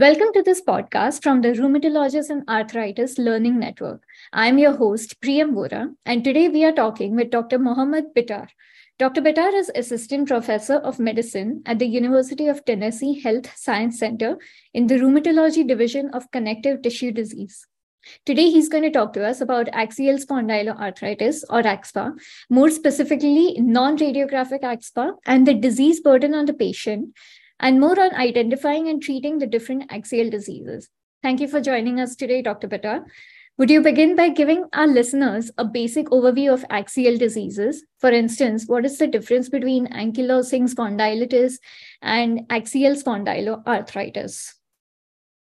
Welcome 0.00 0.34
to 0.34 0.42
this 0.42 0.60
podcast 0.60 1.22
from 1.22 1.40
the 1.40 1.52
Rheumatologist 1.52 2.28
and 2.28 2.46
Arthritis 2.50 3.16
Learning 3.16 3.58
Network. 3.58 4.02
I'm 4.30 4.58
your 4.58 4.76
host, 4.76 5.18
Priyam 5.22 5.54
Vora, 5.54 5.94
and 6.04 6.22
today 6.22 6.50
we 6.50 6.66
are 6.66 6.72
talking 6.72 7.16
with 7.16 7.30
Dr. 7.30 7.58
Mohamad 7.58 8.12
Bittar. 8.14 8.48
Dr. 8.98 9.22
Bittar 9.22 9.54
is 9.54 9.70
Assistant 9.74 10.28
Professor 10.28 10.74
of 10.74 10.98
Medicine 10.98 11.62
at 11.64 11.78
the 11.78 11.86
University 11.86 12.46
of 12.46 12.62
Tennessee 12.66 13.18
Health 13.20 13.50
Science 13.56 13.98
Center 13.98 14.36
in 14.74 14.86
the 14.86 14.96
Rheumatology 14.96 15.66
Division 15.66 16.10
of 16.10 16.30
Connective 16.30 16.82
Tissue 16.82 17.10
Disease. 17.10 17.66
Today, 18.26 18.50
he's 18.50 18.68
going 18.68 18.82
to 18.82 18.90
talk 18.90 19.14
to 19.14 19.26
us 19.26 19.40
about 19.40 19.70
axial 19.72 20.18
spondyloarthritis 20.18 21.42
or 21.48 21.62
AxSpA, 21.62 22.12
more 22.50 22.68
specifically, 22.68 23.56
non 23.58 23.96
radiographic 23.96 24.60
AxSpA, 24.60 25.14
and 25.24 25.46
the 25.46 25.54
disease 25.54 26.00
burden 26.00 26.34
on 26.34 26.44
the 26.44 26.52
patient, 26.52 27.14
and 27.60 27.80
more 27.80 27.98
on 28.00 28.14
identifying 28.14 28.88
and 28.88 29.02
treating 29.02 29.38
the 29.38 29.46
different 29.46 29.90
axial 29.90 30.30
diseases. 30.30 30.88
Thank 31.22 31.40
you 31.40 31.48
for 31.48 31.60
joining 31.60 32.00
us 32.00 32.14
today, 32.14 32.42
Dr. 32.42 32.68
Bittar. 32.68 33.04
Would 33.58 33.70
you 33.70 33.80
begin 33.80 34.16
by 34.16 34.28
giving 34.28 34.66
our 34.74 34.86
listeners 34.86 35.50
a 35.56 35.64
basic 35.64 36.08
overview 36.08 36.52
of 36.52 36.64
axial 36.68 37.16
diseases? 37.16 37.82
For 38.00 38.10
instance, 38.10 38.64
what 38.66 38.84
is 38.84 38.98
the 38.98 39.06
difference 39.06 39.48
between 39.48 39.86
ankylosing 39.86 40.68
spondylitis 40.68 41.54
and 42.02 42.42
axial 42.50 42.94
spondyloarthritis? 42.94 44.52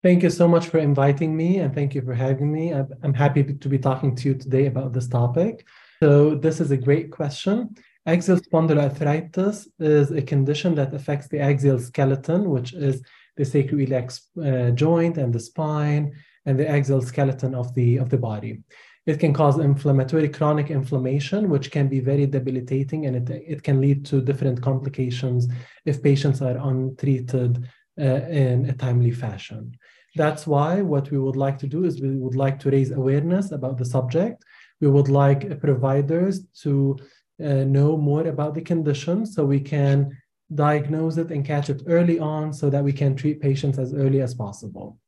Thank 0.03 0.23
you 0.23 0.31
so 0.31 0.47
much 0.47 0.69
for 0.69 0.79
inviting 0.79 1.35
me 1.35 1.61
and 1.61 1.75
thank 1.75 1.95
you 1.95 2.03
for 2.03 2.13
having 2.13 2.53
me. 2.53 2.73
I'm 2.73 3.15
happy 3.15 3.43
to 3.43 3.69
be 3.69 3.79
talking 3.79 4.15
to 4.17 4.29
you 4.29 4.35
today 4.35 4.67
about 4.67 4.93
this 4.93 5.09
topic. 5.09 5.67
So, 6.03 6.35
this 6.35 6.61
is 6.61 6.71
a 6.71 6.77
great 6.77 7.11
question. 7.11 7.77
Axial 8.07 8.39
spondyloarthritis 8.39 9.67
is 9.81 10.13
a 10.13 10.23
condition 10.23 10.77
that 10.77 10.95
affects 10.95 11.27
the 11.27 11.41
axial 11.41 11.81
skeleton, 11.81 12.51
which 12.51 12.73
is 12.73 13.03
the 13.37 13.43
sacroiliac 13.43 14.09
uh, 14.41 14.71
joint 14.71 15.19
and 15.19 15.33
the 15.33 15.41
spine 15.41 16.13
and 16.45 16.57
the 16.57 16.69
axial 16.69 17.03
skeleton 17.03 17.53
of 17.55 17.75
the, 17.75 17.97
of 17.97 18.09
the 18.09 18.17
body. 18.17 18.63
It 19.07 19.19
can 19.19 19.33
cause 19.33 19.59
inflammatory 19.59 20.29
chronic 20.29 20.71
inflammation, 20.71 21.49
which 21.49 21.71
can 21.71 21.89
be 21.89 22.01
very 22.01 22.27
debilitating 22.27 23.07
and 23.07 23.17
it, 23.17 23.31
it 23.31 23.63
can 23.65 23.81
lead 23.81 24.05
to 24.07 24.21
different 24.21 24.63
complications 24.63 25.49
if 25.85 26.03
patients 26.03 26.43
are 26.43 26.57
untreated 26.59 27.69
uh, 27.99 28.03
in 28.03 28.67
a 28.67 28.73
timely 28.73 29.11
fashion. 29.11 29.77
That's 30.15 30.47
why 30.47 30.81
what 30.81 31.11
we 31.11 31.19
would 31.19 31.37
like 31.37 31.59
to 31.59 31.67
do 31.67 31.85
is 31.85 32.01
we 32.01 32.17
would 32.17 32.37
like 32.37 32.59
to 32.61 32.71
raise 32.71 32.91
awareness 32.91 33.53
about 33.53 33.79
the 33.79 33.85
subject. 33.85 34.45
We 34.81 34.89
would 34.89 35.09
like 35.09 35.61
providers 35.61 36.45
to 36.63 36.97
uh, 37.43 37.65
know 37.65 37.97
more 37.97 38.27
about 38.27 38.55
the 38.55 38.63
condition 38.63 39.27
so 39.27 39.45
we 39.45 39.61
can 39.61 40.17
diagnose 40.55 41.17
it 41.17 41.31
and 41.31 41.45
catch 41.45 41.71
it 41.71 41.83
early 41.87 42.19
on 42.19 42.53
so 42.53 42.71
that 42.71 42.85
we 42.85 42.93
can 42.93 43.17
treat 43.17 43.41
patients 43.41 43.79
as 43.79 43.95
early 43.95 44.21
as 44.21 44.35
possible. 44.35 44.99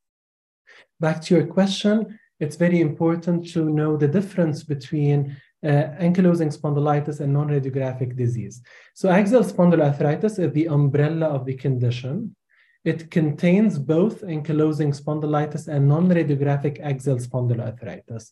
Back 1.00 1.22
to 1.22 1.36
your 1.36 1.46
question, 1.46 2.18
it's 2.40 2.56
very 2.56 2.80
important 2.80 3.48
to 3.52 3.68
know 3.70 3.96
the 3.96 4.08
difference 4.08 4.62
between 4.62 5.36
uh, 5.64 5.90
ankylosing 6.00 6.56
spondylitis 6.56 7.20
and 7.20 7.32
non-radiographic 7.32 8.16
disease. 8.16 8.62
So 8.94 9.08
axial 9.08 9.42
spondyloarthritis 9.42 10.38
is 10.38 10.52
the 10.52 10.68
umbrella 10.68 11.26
of 11.26 11.44
the 11.46 11.54
condition. 11.54 12.36
It 12.84 13.10
contains 13.10 13.78
both 13.78 14.22
ankylosing 14.22 14.98
spondylitis 15.00 15.66
and 15.68 15.88
non-radiographic 15.88 16.80
axial 16.80 17.16
spondyloarthritis. 17.16 18.30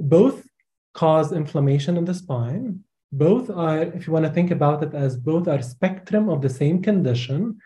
Both 0.00 0.46
cause 0.94 1.32
inflammation 1.32 1.96
in 1.96 2.04
the 2.04 2.14
spine, 2.14 2.84
both 3.12 3.50
are, 3.50 3.82
if 3.82 4.06
you 4.06 4.12
want 4.12 4.26
to 4.26 4.32
think 4.32 4.50
about 4.50 4.82
it 4.82 4.94
as 4.94 5.16
both 5.16 5.48
are 5.48 5.62
spectrum 5.62 6.28
of 6.28 6.42
the 6.42 6.50
same 6.50 6.82
condition, 6.82 7.58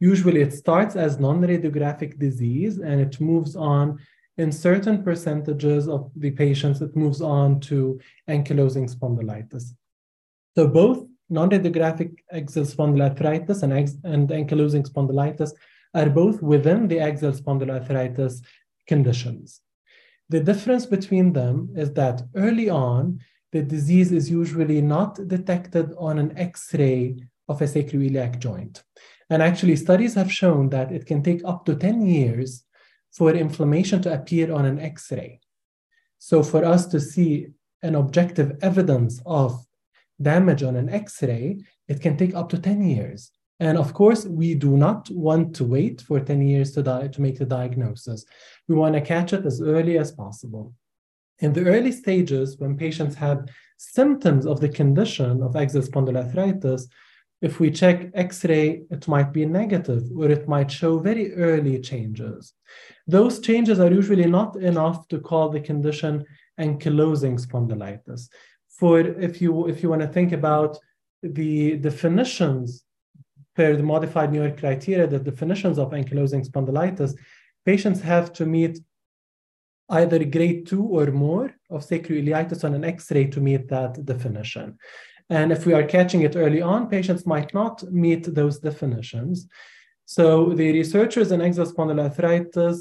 usually 0.00 0.40
it 0.40 0.52
starts 0.52 0.96
as 0.96 1.18
non-radiographic 1.18 2.18
disease 2.18 2.78
and 2.78 3.00
it 3.00 3.20
moves 3.20 3.56
on 3.56 3.98
in 4.38 4.52
certain 4.52 5.02
percentages 5.02 5.88
of 5.88 6.10
the 6.16 6.30
patients, 6.30 6.82
it 6.82 6.94
moves 6.94 7.22
on 7.22 7.58
to 7.60 7.98
ankylosing 8.28 8.92
spondylitis. 8.94 9.72
So 10.54 10.68
both 10.68 11.06
non-radiographic 11.30 12.14
axial 12.30 12.64
spondyloarthritis 12.64 13.62
and, 13.62 13.72
and 14.04 14.28
ankylosing 14.28 14.86
spondylitis 14.86 15.52
are 15.94 16.10
both 16.10 16.42
within 16.42 16.86
the 16.88 17.00
axial 17.00 17.32
spondyloarthritis 17.32 18.42
conditions. 18.86 19.62
The 20.28 20.40
difference 20.40 20.86
between 20.86 21.32
them 21.32 21.70
is 21.76 21.92
that 21.94 22.22
early 22.34 22.68
on, 22.68 23.20
the 23.56 23.62
disease 23.62 24.12
is 24.12 24.30
usually 24.30 24.82
not 24.82 25.14
detected 25.26 25.94
on 25.98 26.18
an 26.18 26.36
X-ray 26.36 27.16
of 27.48 27.62
a 27.62 27.64
sacroiliac 27.64 28.38
joint. 28.38 28.84
And 29.30 29.42
actually, 29.42 29.76
studies 29.76 30.14
have 30.14 30.30
shown 30.30 30.68
that 30.70 30.92
it 30.92 31.06
can 31.06 31.22
take 31.22 31.42
up 31.44 31.64
to 31.64 31.74
10 31.74 32.06
years 32.06 32.64
for 33.12 33.30
inflammation 33.30 34.02
to 34.02 34.12
appear 34.12 34.52
on 34.52 34.66
an 34.66 34.78
X-ray. 34.78 35.40
So 36.18 36.42
for 36.42 36.64
us 36.64 36.86
to 36.88 37.00
see 37.00 37.48
an 37.82 37.94
objective 37.94 38.58
evidence 38.60 39.22
of 39.24 39.64
damage 40.20 40.62
on 40.62 40.76
an 40.76 40.90
X-ray, 40.90 41.64
it 41.88 42.02
can 42.02 42.18
take 42.18 42.34
up 42.34 42.50
to 42.50 42.58
10 42.58 42.82
years. 42.82 43.30
And 43.58 43.78
of 43.78 43.94
course, 43.94 44.26
we 44.26 44.54
do 44.54 44.76
not 44.76 45.08
want 45.10 45.56
to 45.56 45.64
wait 45.64 46.02
for 46.02 46.20
10 46.20 46.42
years 46.42 46.72
to, 46.72 46.82
to 46.82 47.22
make 47.22 47.38
the 47.38 47.46
diagnosis. 47.46 48.26
We 48.68 48.74
want 48.74 48.94
to 48.96 49.00
catch 49.00 49.32
it 49.32 49.46
as 49.46 49.62
early 49.62 49.96
as 49.96 50.12
possible. 50.12 50.74
In 51.38 51.52
the 51.52 51.66
early 51.66 51.92
stages, 51.92 52.58
when 52.58 52.76
patients 52.76 53.14
have 53.16 53.48
symptoms 53.76 54.46
of 54.46 54.60
the 54.60 54.68
condition 54.68 55.42
of 55.42 55.54
axial 55.54 55.82
spondyloarthritis, 55.82 56.82
if 57.42 57.60
we 57.60 57.70
check 57.70 58.10
X-ray, 58.14 58.84
it 58.90 59.06
might 59.06 59.32
be 59.32 59.44
negative 59.44 60.04
or 60.16 60.30
it 60.30 60.48
might 60.48 60.70
show 60.70 60.98
very 60.98 61.34
early 61.34 61.78
changes. 61.80 62.54
Those 63.06 63.40
changes 63.40 63.78
are 63.78 63.92
usually 63.92 64.26
not 64.26 64.56
enough 64.56 65.06
to 65.08 65.20
call 65.20 65.50
the 65.50 65.60
condition 65.60 66.24
ankylosing 66.58 67.38
spondylitis. 67.38 68.28
For 68.68 69.00
if 69.00 69.42
you 69.42 69.68
if 69.68 69.82
you 69.82 69.90
want 69.90 70.02
to 70.02 70.08
think 70.08 70.32
about 70.32 70.78
the 71.22 71.76
definitions 71.76 72.84
per 73.54 73.76
the 73.76 73.82
modified 73.82 74.32
New 74.32 74.42
York 74.42 74.58
criteria, 74.58 75.06
the 75.06 75.18
definitions 75.18 75.78
of 75.78 75.90
ankylosing 75.90 76.46
spondylitis, 76.46 77.14
patients 77.64 78.00
have 78.00 78.32
to 78.34 78.46
meet 78.46 78.78
either 79.88 80.24
grade 80.24 80.66
two 80.66 80.82
or 80.82 81.06
more 81.06 81.52
of 81.70 81.86
sacroiliitis 81.86 82.64
on 82.64 82.74
an 82.74 82.84
X-ray 82.84 83.26
to 83.26 83.40
meet 83.40 83.68
that 83.68 84.04
definition. 84.04 84.78
And 85.28 85.52
if 85.52 85.66
we 85.66 85.72
are 85.72 85.84
catching 85.84 86.22
it 86.22 86.36
early 86.36 86.62
on, 86.62 86.88
patients 86.88 87.26
might 87.26 87.52
not 87.52 87.82
meet 87.92 88.34
those 88.34 88.58
definitions. 88.58 89.48
So 90.04 90.50
the 90.50 90.72
researchers 90.72 91.32
in 91.32 91.40
axial 91.40 91.66
spondyloarthritis 91.66 92.80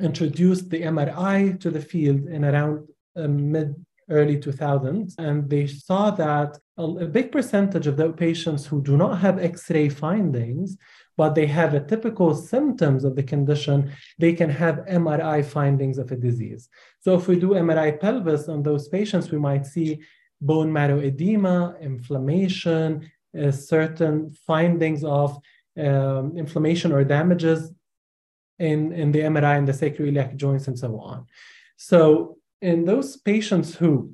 introduced 0.00 0.70
the 0.70 0.82
MRI 0.82 1.58
to 1.60 1.70
the 1.70 1.80
field 1.80 2.26
in 2.26 2.44
around 2.44 2.88
uh, 3.16 3.28
mid 3.28 3.74
early 4.08 4.38
2000s, 4.38 5.14
and 5.18 5.48
they 5.50 5.66
saw 5.66 6.10
that 6.10 6.58
a, 6.76 6.82
a 6.82 7.06
big 7.06 7.32
percentage 7.32 7.86
of 7.86 7.96
the 7.96 8.12
patients 8.12 8.66
who 8.66 8.80
do 8.82 8.96
not 8.96 9.18
have 9.18 9.38
X-ray 9.38 9.88
findings 9.88 10.76
but 11.16 11.34
they 11.34 11.46
have 11.46 11.74
a 11.74 11.80
typical 11.80 12.34
symptoms 12.34 13.04
of 13.04 13.16
the 13.16 13.22
condition, 13.22 13.90
they 14.18 14.32
can 14.32 14.50
have 14.50 14.84
MRI 14.86 15.44
findings 15.44 15.98
of 15.98 16.12
a 16.12 16.16
disease. 16.16 16.68
So 17.00 17.14
if 17.14 17.26
we 17.26 17.38
do 17.38 17.50
MRI 17.50 17.98
pelvis 17.98 18.48
on 18.48 18.62
those 18.62 18.88
patients, 18.88 19.30
we 19.30 19.38
might 19.38 19.66
see 19.66 20.00
bone 20.40 20.72
marrow 20.72 21.00
edema, 21.00 21.76
inflammation, 21.80 23.10
uh, 23.38 23.50
certain 23.50 24.30
findings 24.46 25.04
of 25.04 25.38
um, 25.78 26.36
inflammation 26.36 26.92
or 26.92 27.04
damages 27.04 27.72
in, 28.58 28.92
in 28.92 29.12
the 29.12 29.20
MRI 29.20 29.58
and 29.58 29.68
the 29.68 29.72
sacroiliac 29.72 30.36
joints 30.36 30.68
and 30.68 30.78
so 30.78 30.98
on. 30.98 31.26
So 31.76 32.38
in 32.62 32.84
those 32.84 33.16
patients 33.16 33.74
who 33.74 34.12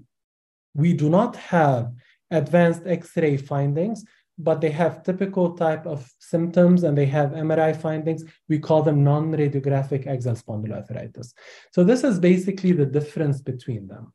we 0.75 0.93
do 0.93 1.09
not 1.09 1.37
have 1.37 1.93
advanced 2.31 2.83
X-ray 2.87 3.37
findings, 3.37 4.05
but 4.39 4.61
they 4.61 4.71
have 4.71 5.03
typical 5.03 5.55
type 5.55 5.87
of 5.87 6.11
symptoms 6.19 6.85
and 6.85 6.97
they 6.97 7.07
have 7.07 7.31
MRI 7.31 7.77
findings. 7.77 8.25
We 8.49 8.59
call 8.59 8.83
them 8.83 9.05
non-radiographic 9.05 10.07
axial 10.07 10.35
spondyloarthritis. 10.35 11.33
So 11.71 11.85
this 11.85 12.03
is 12.03 12.19
basically 12.19 12.73
the 12.73 12.87
difference 12.87 13.41
between 13.41 13.87
them. 13.87 14.13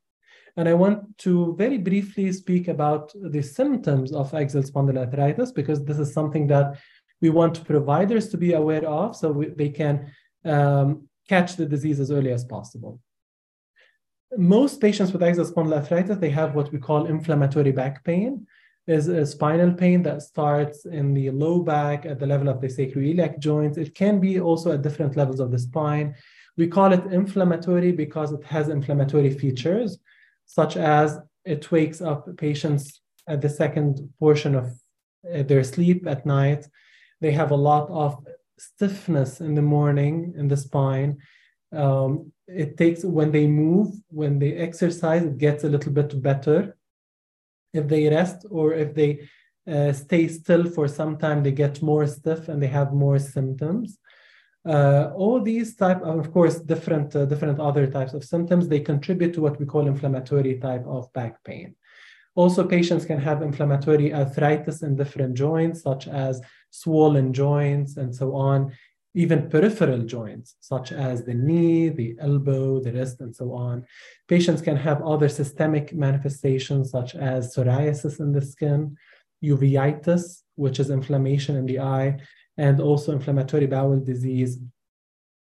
And 0.56 0.68
I 0.68 0.74
want 0.74 1.18
to 1.20 1.56
very 1.56 1.78
briefly 1.78 2.32
speak 2.32 2.68
about 2.68 3.12
the 3.14 3.44
symptoms 3.44 4.12
of 4.12 4.34
axial 4.34 4.64
spondyloarthritis 4.64 5.54
because 5.54 5.86
this 5.86 6.00
is 6.00 6.12
something 6.12 6.48
that 6.48 6.80
we 7.22 7.30
want 7.30 7.66
providers 7.66 8.30
to 8.30 8.38
be 8.38 8.54
aware 8.54 8.86
of 8.86 9.16
so 9.16 9.32
we, 9.32 9.48
they 9.50 9.70
can 9.70 10.12
um, 10.46 11.08
catch 11.30 11.56
the 11.56 11.66
disease 11.66 12.00
as 12.00 12.10
early 12.12 12.32
as 12.32 12.44
possible. 12.44 13.00
Most 14.36 14.82
patients 14.82 15.14
with 15.14 15.22
axial 15.22 15.46
spondyloarthritis, 15.46 16.20
they 16.20 16.32
have 16.32 16.56
what 16.56 16.72
we 16.72 16.80
call 16.80 17.06
inflammatory 17.06 17.72
back 17.72 18.04
pain 18.04 18.48
is 18.88 19.10
a 19.10 19.26
spinal 19.26 19.74
pain 19.74 20.02
that 20.04 20.22
starts 20.22 20.86
in 20.86 21.14
the 21.14 21.30
low 21.30 21.62
back 21.62 22.06
at 22.06 22.20
the 22.20 22.26
level 22.26 22.48
of 22.48 22.62
the 22.62 22.68
sacroiliac 22.68 23.38
joints. 23.40 23.78
It 23.78 23.94
can 23.94 24.20
be 24.20 24.40
also 24.40 24.72
at 24.72 24.82
different 24.82 25.18
levels 25.18 25.42
of 25.42 25.52
the 25.52 25.60
spine. 25.60 26.16
We 26.56 26.68
call 26.68 26.94
it 26.94 27.06
inflammatory 27.12 27.92
because 27.92 28.32
it 28.32 28.44
has 28.46 28.70
inflammatory 28.70 29.32
features, 29.32 30.00
such 30.46 30.78
as 30.78 31.20
it 31.44 31.70
wakes 31.70 32.02
up 32.02 32.36
patients 32.38 33.02
at 33.28 33.42
the 33.42 33.50
second 33.50 34.10
portion 34.20 34.56
of 34.56 34.72
uh, 35.34 35.44
their 35.44 35.64
sleep 35.64 36.08
at 36.08 36.26
night. 36.26 36.66
They 37.20 37.32
have 37.32 37.52
a 37.52 37.56
lot 37.56 37.90
of 37.90 38.26
stiffness 38.58 39.42
in 39.42 39.54
the 39.54 39.62
morning 39.62 40.34
in 40.38 40.48
the 40.48 40.58
spine. 40.58 41.18
Um, 41.74 42.32
it 42.48 42.78
takes 42.78 43.04
when 43.04 43.32
they 43.32 43.48
move, 43.48 43.94
when 44.08 44.40
they 44.40 44.54
exercise, 44.54 45.24
it 45.24 45.38
gets 45.38 45.66
a 45.66 45.70
little 45.70 45.92
bit 45.92 46.22
better. 46.22 46.77
If 47.74 47.88
they 47.88 48.08
rest 48.10 48.46
or 48.50 48.74
if 48.74 48.94
they 48.94 49.28
uh, 49.68 49.94
stay 49.94 50.28
still 50.28 50.66
for 50.70 50.88
some 50.88 51.18
time, 51.18 51.44
they 51.44 51.52
get 51.52 51.82
more 51.82 52.08
stiff 52.08 52.48
and 52.48 52.62
they 52.62 52.68
have 52.68 52.94
more 52.94 53.20
symptoms. 53.20 53.98
Uh, 54.66 55.12
all 55.16 55.42
these 55.42 55.76
type 55.76 56.02
of, 56.02 56.20
of 56.20 56.32
course, 56.34 56.60
different 56.60 57.16
uh, 57.16 57.26
different 57.26 57.60
other 57.60 57.88
types 57.88 58.14
of 58.14 58.24
symptoms, 58.24 58.68
they 58.68 58.80
contribute 58.80 59.34
to 59.34 59.42
what 59.42 59.60
we 59.60 59.66
call 59.66 59.88
inflammatory 59.88 60.58
type 60.60 60.86
of 60.86 61.12
back 61.14 61.42
pain. 61.44 61.76
Also, 62.36 62.68
patients 62.68 63.06
can 63.06 63.20
have 63.20 63.42
inflammatory 63.42 64.14
arthritis 64.14 64.84
in 64.84 64.96
different 64.96 65.36
joints, 65.36 65.82
such 65.82 66.08
as 66.08 66.42
swollen 66.70 67.34
joints 67.34 67.98
and 67.98 68.14
so 68.14 68.36
on, 68.36 68.72
even 69.14 69.50
peripheral 69.50 70.02
joints, 70.04 70.56
such 70.60 70.92
as 70.92 71.24
the 71.24 71.34
knee, 71.34 71.90
the 71.90 72.16
elbow, 72.20 72.80
the 72.80 72.92
wrist, 72.92 73.20
and 73.22 73.36
so 73.36 73.54
on. 73.54 73.86
Patients 74.28 74.62
can 74.62 74.78
have 74.78 75.02
other 75.02 75.30
systemic 75.30 75.94
manifestations, 75.94 76.92
such 76.92 77.16
as 77.16 77.56
psoriasis 77.56 78.20
in 78.20 78.32
the 78.32 78.42
skin, 78.42 78.96
uveitis, 79.44 80.44
which 80.56 80.80
is 80.80 80.90
inflammation 80.90 81.56
in 81.56 81.66
the 81.66 81.80
eye, 81.80 82.18
and 82.58 82.80
also 82.80 83.12
inflammatory 83.12 83.68
bowel 83.68 84.00
disease 84.00 84.60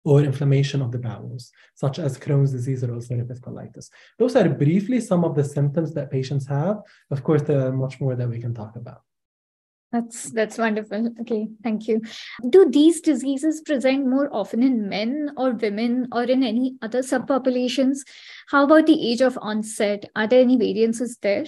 or 0.04 0.22
inflammation 0.22 0.80
of 0.80 0.92
the 0.92 0.98
bowels, 0.98 1.52
such 1.74 1.98
as 1.98 2.18
Crohn's 2.18 2.52
disease 2.52 2.82
or 2.82 2.88
ulcerative 2.88 3.40
colitis. 3.40 3.90
Those 4.18 4.34
are 4.34 4.48
briefly 4.48 5.00
some 5.00 5.24
of 5.24 5.34
the 5.34 5.44
symptoms 5.44 5.92
that 5.94 6.10
patients 6.10 6.46
have. 6.46 6.78
Of 7.10 7.22
course, 7.22 7.42
there 7.42 7.66
are 7.66 7.72
much 7.72 8.00
more 8.00 8.16
that 8.16 8.28
we 8.28 8.40
can 8.40 8.54
talk 8.54 8.76
about. 8.76 9.02
That's 9.92 10.30
that's 10.30 10.56
wonderful. 10.56 11.12
Okay, 11.22 11.48
thank 11.64 11.88
you. 11.88 12.00
Do 12.48 12.70
these 12.70 13.00
diseases 13.00 13.60
present 13.60 14.06
more 14.06 14.28
often 14.32 14.62
in 14.62 14.88
men 14.88 15.32
or 15.36 15.50
women 15.52 16.06
or 16.12 16.22
in 16.22 16.44
any 16.44 16.76
other 16.80 17.00
subpopulations? 17.00 17.98
How 18.48 18.64
about 18.64 18.86
the 18.86 19.10
age 19.10 19.20
of 19.20 19.36
onset? 19.42 20.08
Are 20.14 20.28
there 20.28 20.42
any 20.42 20.56
variances 20.56 21.18
there? 21.20 21.46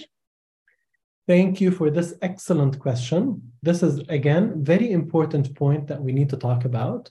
Thank 1.25 1.61
you 1.61 1.71
for 1.71 1.89
this 1.89 2.15
excellent 2.21 2.79
question. 2.79 3.53
This 3.61 3.81
is 3.81 3.99
again 4.09 4.61
very 4.61 4.91
important 4.91 5.55
point 5.55 5.87
that 5.87 6.01
we 6.01 6.11
need 6.11 6.29
to 6.31 6.37
talk 6.37 6.65
about. 6.65 7.09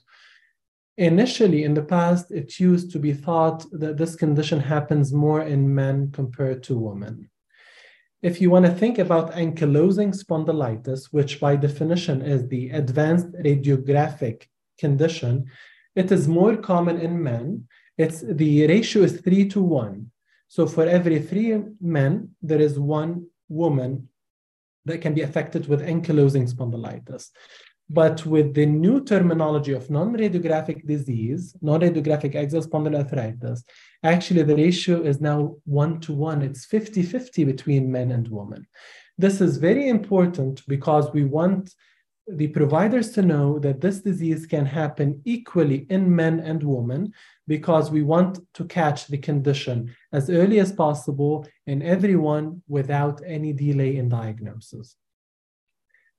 Initially, 0.97 1.63
in 1.63 1.73
the 1.73 1.81
past, 1.81 2.29
it 2.29 2.59
used 2.59 2.91
to 2.91 2.99
be 2.99 3.13
thought 3.13 3.65
that 3.71 3.97
this 3.97 4.15
condition 4.15 4.59
happens 4.59 5.11
more 5.11 5.41
in 5.41 5.73
men 5.73 6.11
compared 6.11 6.61
to 6.63 6.77
women. 6.77 7.31
If 8.23 8.39
you 8.39 8.49
want 8.49 8.65
to 8.65 8.71
think 8.71 8.99
about 8.99 9.33
ankylosing 9.33 10.15
spondylitis, 10.15 11.07
which 11.11 11.41
by 11.41 11.57
definition 11.57 12.21
is 12.21 12.47
the 12.47 12.69
advanced 12.69 13.33
radiographic 13.33 14.43
condition, 14.79 15.47
it 15.93 16.09
is 16.09 16.25
more 16.25 16.55
common 16.55 17.01
in 17.01 17.21
men. 17.21 17.67
It's 17.97 18.21
the 18.21 18.65
ratio 18.67 19.03
is 19.03 19.19
three 19.19 19.49
to 19.49 19.61
one. 19.61 20.09
So 20.47 20.65
for 20.65 20.85
every 20.85 21.19
three 21.19 21.61
men, 21.81 22.29
there 22.41 22.61
is 22.61 22.79
one 22.79 23.27
woman 23.49 24.07
that 24.85 25.01
can 25.01 25.13
be 25.13 25.23
affected 25.23 25.67
with 25.67 25.81
ankylosing 25.81 26.49
spondylitis. 26.49 27.29
But 27.89 28.25
with 28.25 28.53
the 28.53 28.65
new 28.65 29.03
terminology 29.03 29.73
of 29.73 29.89
non-radiographic 29.89 30.87
disease, 30.87 31.57
non-radiographic 31.61 32.35
axial 32.35 32.63
spondyloarthritis, 32.63 33.63
actually 34.03 34.43
the 34.43 34.55
ratio 34.55 35.01
is 35.01 35.21
now 35.21 35.55
one 35.65 35.99
to 36.01 36.13
one. 36.13 36.41
It's 36.41 36.65
50-50 36.65 37.45
between 37.45 37.91
men 37.91 38.11
and 38.11 38.27
women. 38.27 38.67
This 39.17 39.41
is 39.41 39.57
very 39.57 39.89
important 39.89 40.65
because 40.67 41.11
we 41.13 41.23
want 41.23 41.73
the 42.27 42.47
providers 42.47 43.11
to 43.11 43.21
know 43.21 43.59
that 43.59 43.81
this 43.81 43.99
disease 43.99 44.45
can 44.45 44.65
happen 44.65 45.21
equally 45.25 45.85
in 45.89 46.13
men 46.15 46.39
and 46.39 46.63
women 46.63 47.11
because 47.47 47.91
we 47.91 48.01
want 48.01 48.39
to 48.53 48.63
catch 48.65 49.07
the 49.07 49.17
condition 49.17 49.93
as 50.13 50.29
early 50.29 50.59
as 50.59 50.71
possible 50.71 51.45
in 51.67 51.81
everyone 51.81 52.61
without 52.67 53.21
any 53.25 53.51
delay 53.51 53.97
in 53.97 54.07
diagnosis. 54.07 54.95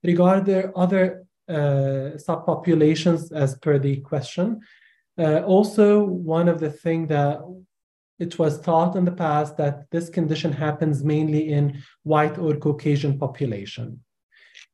Regarding 0.03 0.71
other 0.75 1.25
uh, 1.49 2.13
subpopulations 2.17 3.31
as 3.31 3.57
per 3.57 3.79
the 3.79 3.97
question, 4.01 4.61
uh, 5.17 5.39
also 5.41 6.03
one 6.03 6.47
of 6.47 6.59
the 6.59 6.69
things 6.69 7.09
that 7.09 7.39
it 8.19 8.39
was 8.39 8.57
thought 8.57 8.95
in 8.95 9.05
the 9.05 9.11
past 9.11 9.57
that 9.57 9.85
this 9.91 10.09
condition 10.09 10.51
happens 10.51 11.03
mainly 11.03 11.51
in 11.51 11.81
white 12.03 12.37
or 12.37 12.55
Caucasian 12.55 13.19
population. 13.19 13.99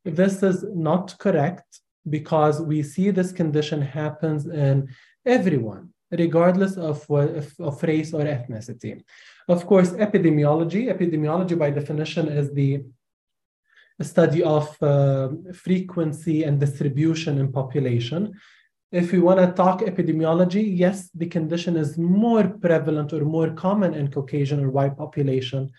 This 0.06 0.44
is 0.44 0.64
not 0.74 1.18
correct 1.18 1.80
because 2.10 2.62
we 2.62 2.84
see 2.84 3.12
this 3.12 3.32
condition 3.32 3.82
happens 3.82 4.48
in 4.48 4.90
everyone, 5.26 5.90
regardless 6.12 6.78
of, 6.78 7.10
of, 7.10 7.54
of 7.60 7.84
race 7.84 8.14
or 8.14 8.22
ethnicity. 8.22 9.02
Of 9.48 9.66
course, 9.66 9.92
epidemiology, 9.92 10.92
epidemiology 10.94 11.58
by 11.58 11.72
definition 11.72 12.28
is 12.28 12.54
the 12.54 12.84
study 14.02 14.42
of 14.44 14.82
uh, 14.82 15.30
frequency 15.54 16.44
and 16.44 16.60
distribution 16.60 17.38
in 17.38 17.52
population. 17.52 18.34
If 18.92 19.14
we 19.14 19.20
want 19.20 19.40
to 19.40 19.54
talk 19.54 19.80
epidemiology, 19.80 20.78
yes, 20.78 21.10
the 21.16 21.28
condition 21.28 21.78
is 21.78 21.98
more 21.98 22.50
prevalent 22.50 23.14
or 23.14 23.24
more 23.24 23.52
common 23.52 23.94
in 23.94 24.12
Caucasian 24.12 24.62
or 24.64 24.70
white 24.70 24.98
population, 24.98 25.72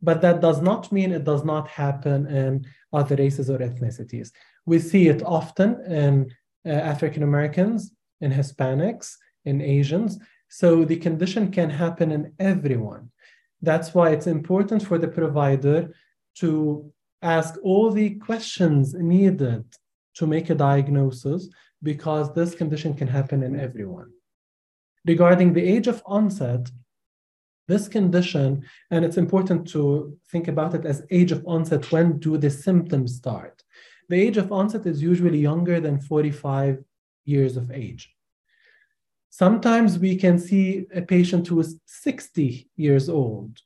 but 0.00 0.22
that 0.22 0.40
does 0.40 0.62
not 0.62 0.90
mean 0.90 1.12
it 1.12 1.24
does 1.24 1.44
not 1.44 1.68
happen 1.68 2.26
in 2.26 2.64
other 2.92 3.16
races 3.16 3.50
or 3.50 3.58
ethnicities. 3.58 4.30
We 4.64 4.78
see 4.78 5.08
it 5.08 5.22
often 5.22 5.80
in 5.84 6.30
uh, 6.66 6.70
African 6.70 7.22
Americans, 7.22 7.92
in 8.22 8.32
Hispanics, 8.32 9.16
in 9.44 9.60
Asians. 9.60 10.18
So 10.48 10.84
the 10.86 10.96
condition 10.96 11.50
can 11.50 11.68
happen 11.68 12.12
in 12.12 12.32
everyone. 12.38 13.10
That's 13.60 13.92
why 13.94 14.10
it's 14.10 14.26
important 14.26 14.86
for 14.86 14.96
the 14.96 15.08
provider 15.08 15.92
to 16.36 16.92
ask 17.20 17.56
all 17.62 17.90
the 17.90 18.10
questions 18.16 18.94
needed 18.94 19.64
to 20.14 20.26
make 20.26 20.50
a 20.50 20.54
diagnosis 20.54 21.48
because 21.82 22.32
this 22.32 22.54
condition 22.54 22.94
can 22.94 23.08
happen 23.08 23.42
in 23.42 23.58
everyone. 23.58 24.10
Regarding 25.06 25.52
the 25.52 25.62
age 25.62 25.86
of 25.86 26.02
onset, 26.06 26.70
this 27.68 27.88
condition, 27.88 28.64
and 28.90 29.04
it's 29.04 29.16
important 29.16 29.68
to 29.68 30.16
think 30.30 30.48
about 30.48 30.74
it 30.74 30.84
as 30.84 31.02
age 31.10 31.32
of 31.32 31.44
onset, 31.46 31.90
when 31.92 32.18
do 32.18 32.36
the 32.36 32.50
symptoms 32.50 33.16
start? 33.16 33.62
The 34.08 34.20
age 34.20 34.36
of 34.36 34.52
onset 34.52 34.86
is 34.86 35.02
usually 35.02 35.38
younger 35.38 35.80
than 35.80 36.00
45 36.00 36.82
years 37.24 37.56
of 37.56 37.70
age. 37.70 38.14
Sometimes 39.30 39.98
we 39.98 40.16
can 40.16 40.38
see 40.38 40.86
a 40.94 41.02
patient 41.02 41.48
who 41.48 41.58
is 41.60 41.80
60 41.86 42.68
years 42.76 43.08
old, 43.08 43.60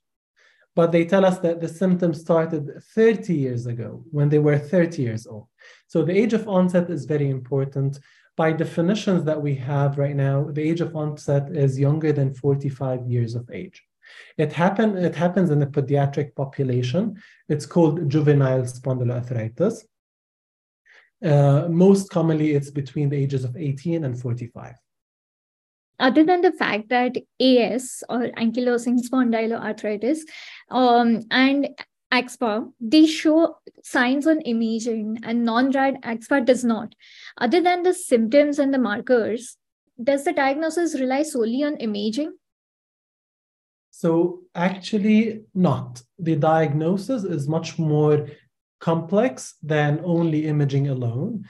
but 0.78 0.92
they 0.92 1.04
tell 1.04 1.24
us 1.24 1.38
that 1.40 1.60
the 1.60 1.66
symptoms 1.66 2.20
started 2.20 2.80
30 2.94 3.34
years 3.34 3.66
ago 3.66 4.04
when 4.12 4.28
they 4.28 4.38
were 4.38 4.56
30 4.56 5.02
years 5.02 5.26
old. 5.26 5.48
So 5.88 6.04
the 6.04 6.16
age 6.16 6.34
of 6.34 6.46
onset 6.46 6.88
is 6.88 7.04
very 7.04 7.30
important. 7.30 7.98
By 8.36 8.52
definitions 8.52 9.24
that 9.24 9.42
we 9.42 9.56
have 9.56 9.98
right 9.98 10.14
now, 10.14 10.44
the 10.52 10.62
age 10.62 10.80
of 10.80 10.94
onset 10.94 11.50
is 11.50 11.80
younger 11.80 12.12
than 12.12 12.32
45 12.32 13.08
years 13.08 13.34
of 13.34 13.50
age. 13.50 13.82
It, 14.36 14.52
happen, 14.52 14.96
it 14.96 15.16
happens 15.16 15.50
in 15.50 15.58
the 15.58 15.66
pediatric 15.66 16.36
population. 16.36 17.20
It's 17.48 17.66
called 17.66 18.08
juvenile 18.08 18.62
spondyloarthritis. 18.62 19.82
Uh, 21.24 21.66
most 21.68 22.08
commonly, 22.10 22.52
it's 22.52 22.70
between 22.70 23.08
the 23.08 23.16
ages 23.16 23.42
of 23.42 23.56
18 23.56 24.04
and 24.04 24.16
45 24.16 24.76
other 25.98 26.24
than 26.24 26.40
the 26.40 26.52
fact 26.52 26.88
that 26.88 27.16
AS 27.40 28.02
or 28.08 28.28
ankylosing 28.36 28.98
spondyloarthritis 29.00 30.20
um, 30.70 31.22
and 31.30 31.68
AxSpA, 32.12 32.72
they 32.80 33.06
show 33.06 33.58
signs 33.82 34.26
on 34.26 34.40
imaging 34.42 35.18
and 35.22 35.44
non-rad 35.44 36.00
AxSpA 36.02 36.44
does 36.44 36.64
not. 36.64 36.94
Other 37.38 37.60
than 37.60 37.82
the 37.82 37.92
symptoms 37.92 38.58
and 38.58 38.72
the 38.72 38.78
markers, 38.78 39.56
does 40.02 40.24
the 40.24 40.32
diagnosis 40.32 40.98
rely 40.98 41.22
solely 41.22 41.62
on 41.64 41.76
imaging? 41.76 42.32
So 43.90 44.42
actually 44.54 45.42
not. 45.54 46.02
The 46.18 46.36
diagnosis 46.36 47.24
is 47.24 47.48
much 47.48 47.78
more 47.78 48.28
complex 48.80 49.56
than 49.62 50.00
only 50.04 50.46
imaging 50.46 50.88
alone 50.88 51.44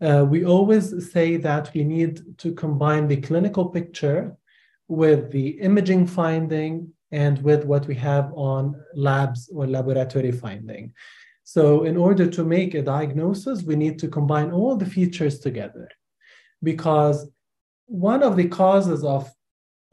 uh, 0.00 0.24
we 0.28 0.44
always 0.44 1.12
say 1.12 1.36
that 1.36 1.70
we 1.74 1.84
need 1.84 2.38
to 2.38 2.52
combine 2.52 3.08
the 3.08 3.16
clinical 3.16 3.66
picture 3.66 4.36
with 4.86 5.30
the 5.32 5.48
imaging 5.60 6.06
finding 6.06 6.92
and 7.10 7.42
with 7.42 7.64
what 7.64 7.86
we 7.86 7.94
have 7.94 8.32
on 8.34 8.80
labs 8.94 9.50
or 9.54 9.66
laboratory 9.66 10.32
finding. 10.32 10.92
So, 11.44 11.84
in 11.84 11.96
order 11.96 12.28
to 12.28 12.44
make 12.44 12.74
a 12.74 12.82
diagnosis, 12.82 13.62
we 13.62 13.74
need 13.74 13.98
to 14.00 14.08
combine 14.08 14.50
all 14.50 14.76
the 14.76 14.86
features 14.86 15.40
together 15.40 15.88
because 16.62 17.26
one 17.86 18.22
of 18.22 18.36
the 18.36 18.48
causes 18.48 19.02
of 19.02 19.30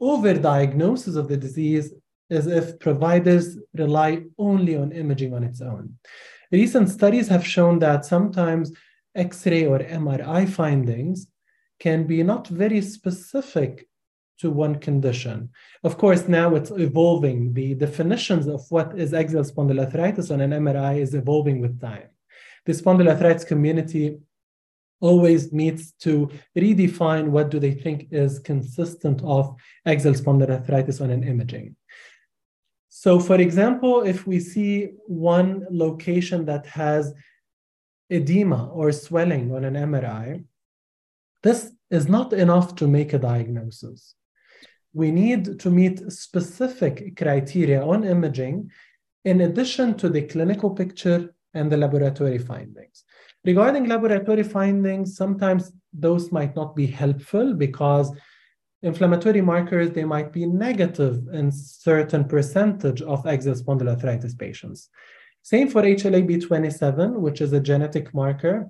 overdiagnosis 0.00 1.16
of 1.16 1.28
the 1.28 1.36
disease 1.36 1.92
is 2.28 2.46
if 2.46 2.78
providers 2.78 3.56
rely 3.74 4.24
only 4.38 4.76
on 4.76 4.92
imaging 4.92 5.32
on 5.32 5.44
its 5.44 5.60
own. 5.60 5.94
Recent 6.52 6.90
studies 6.90 7.28
have 7.28 7.46
shown 7.46 7.78
that 7.80 8.04
sometimes 8.04 8.72
X 9.16 9.46
ray 9.46 9.66
or 9.66 9.78
MRI 9.78 10.48
findings 10.48 11.26
can 11.80 12.06
be 12.06 12.22
not 12.22 12.46
very 12.48 12.80
specific 12.80 13.88
to 14.38 14.50
one 14.50 14.76
condition. 14.76 15.50
Of 15.82 15.96
course, 15.98 16.28
now 16.28 16.54
it's 16.54 16.70
evolving. 16.70 17.54
The 17.54 17.74
definitions 17.74 18.46
of 18.46 18.62
what 18.70 18.98
is 18.98 19.14
axial 19.14 19.44
spondyloarthritis 19.44 20.30
on 20.30 20.40
an 20.40 20.50
MRI 20.50 20.98
is 20.98 21.14
evolving 21.14 21.60
with 21.60 21.80
time. 21.80 22.08
The 22.66 22.72
spondyloarthritis 22.72 23.46
community 23.46 24.18
always 25.00 25.52
needs 25.52 25.92
to 26.00 26.30
redefine 26.56 27.28
what 27.28 27.50
do 27.50 27.58
they 27.58 27.72
think 27.72 28.08
is 28.10 28.38
consistent 28.38 29.22
of 29.22 29.54
axial 29.84 30.14
spondyloarthritis 30.14 31.00
on 31.00 31.10
an 31.10 31.22
imaging. 31.22 31.76
So 32.88 33.20
for 33.20 33.36
example, 33.36 34.02
if 34.02 34.26
we 34.26 34.40
see 34.40 34.92
one 35.06 35.66
location 35.70 36.46
that 36.46 36.66
has 36.66 37.12
edema 38.10 38.68
or 38.72 38.92
swelling 38.92 39.54
on 39.54 39.64
an 39.64 39.74
MRI, 39.74 40.44
this 41.42 41.72
is 41.90 42.08
not 42.08 42.32
enough 42.32 42.74
to 42.76 42.86
make 42.86 43.12
a 43.12 43.18
diagnosis. 43.18 44.14
We 44.92 45.10
need 45.10 45.60
to 45.60 45.70
meet 45.70 46.10
specific 46.12 47.16
criteria 47.16 47.84
on 47.84 48.04
imaging 48.04 48.70
in 49.24 49.42
addition 49.42 49.96
to 49.98 50.08
the 50.08 50.22
clinical 50.22 50.70
picture 50.70 51.34
and 51.54 51.70
the 51.70 51.76
laboratory 51.76 52.38
findings. 52.38 53.04
Regarding 53.44 53.86
laboratory 53.86 54.42
findings, 54.42 55.16
sometimes 55.16 55.72
those 55.92 56.32
might 56.32 56.56
not 56.56 56.74
be 56.74 56.86
helpful 56.86 57.54
because 57.54 58.12
inflammatory 58.82 59.40
markers, 59.40 59.90
they 59.90 60.04
might 60.04 60.32
be 60.32 60.46
negative 60.46 61.28
in 61.32 61.50
certain 61.50 62.24
percentage 62.24 63.02
of 63.02 63.26
axial 63.26 63.54
spondyloarthritis 63.54 64.38
patients. 64.38 64.88
Same 65.52 65.68
for 65.68 65.82
HLA-B27, 65.82 67.20
which 67.20 67.40
is 67.40 67.52
a 67.52 67.60
genetic 67.60 68.12
marker 68.12 68.68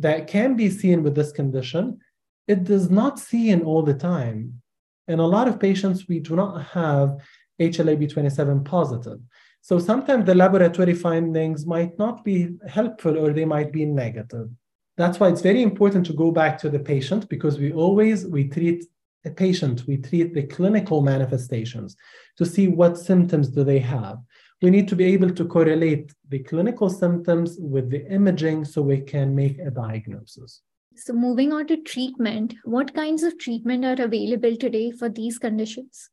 that 0.00 0.26
can 0.26 0.56
be 0.56 0.68
seen 0.68 1.04
with 1.04 1.14
this 1.14 1.30
condition. 1.30 2.00
It 2.48 2.64
does 2.64 2.90
not 2.90 3.20
seen 3.20 3.62
all 3.62 3.84
the 3.84 3.94
time. 3.94 4.60
In 5.06 5.20
a 5.20 5.26
lot 5.26 5.46
of 5.46 5.60
patients, 5.60 6.08
we 6.08 6.18
do 6.18 6.34
not 6.34 6.64
have 6.64 7.18
HLA-B27 7.60 8.64
positive. 8.64 9.20
So 9.60 9.78
sometimes 9.78 10.24
the 10.24 10.34
laboratory 10.34 10.94
findings 10.94 11.64
might 11.64 11.96
not 11.96 12.24
be 12.24 12.56
helpful 12.66 13.16
or 13.16 13.32
they 13.32 13.44
might 13.44 13.70
be 13.70 13.86
negative. 13.86 14.48
That's 14.96 15.20
why 15.20 15.28
it's 15.28 15.42
very 15.42 15.62
important 15.62 16.06
to 16.06 16.12
go 16.12 16.32
back 16.32 16.58
to 16.58 16.68
the 16.68 16.80
patient 16.80 17.28
because 17.28 17.56
we 17.56 17.72
always 17.72 18.26
we 18.26 18.48
treat 18.48 18.84
a 19.24 19.30
patient, 19.30 19.84
we 19.86 19.98
treat 19.98 20.34
the 20.34 20.42
clinical 20.42 21.02
manifestations 21.02 21.94
to 22.36 22.44
see 22.44 22.66
what 22.66 22.98
symptoms 22.98 23.48
do 23.48 23.62
they 23.62 23.78
have. 23.78 24.18
We 24.62 24.70
need 24.70 24.88
to 24.88 24.96
be 24.96 25.04
able 25.06 25.30
to 25.30 25.44
correlate 25.44 26.12
the 26.28 26.38
clinical 26.40 26.88
symptoms 26.88 27.56
with 27.60 27.90
the 27.90 28.06
imaging 28.10 28.64
so 28.64 28.82
we 28.82 29.00
can 29.00 29.34
make 29.34 29.58
a 29.58 29.70
diagnosis. 29.70 30.62
So 30.96 31.12
moving 31.12 31.52
on 31.52 31.66
to 31.66 31.76
treatment, 31.82 32.54
what 32.64 32.94
kinds 32.94 33.22
of 33.22 33.38
treatment 33.38 33.84
are 33.84 34.02
available 34.02 34.56
today 34.56 34.90
for 34.90 35.10
these 35.10 35.38
conditions? 35.38 36.08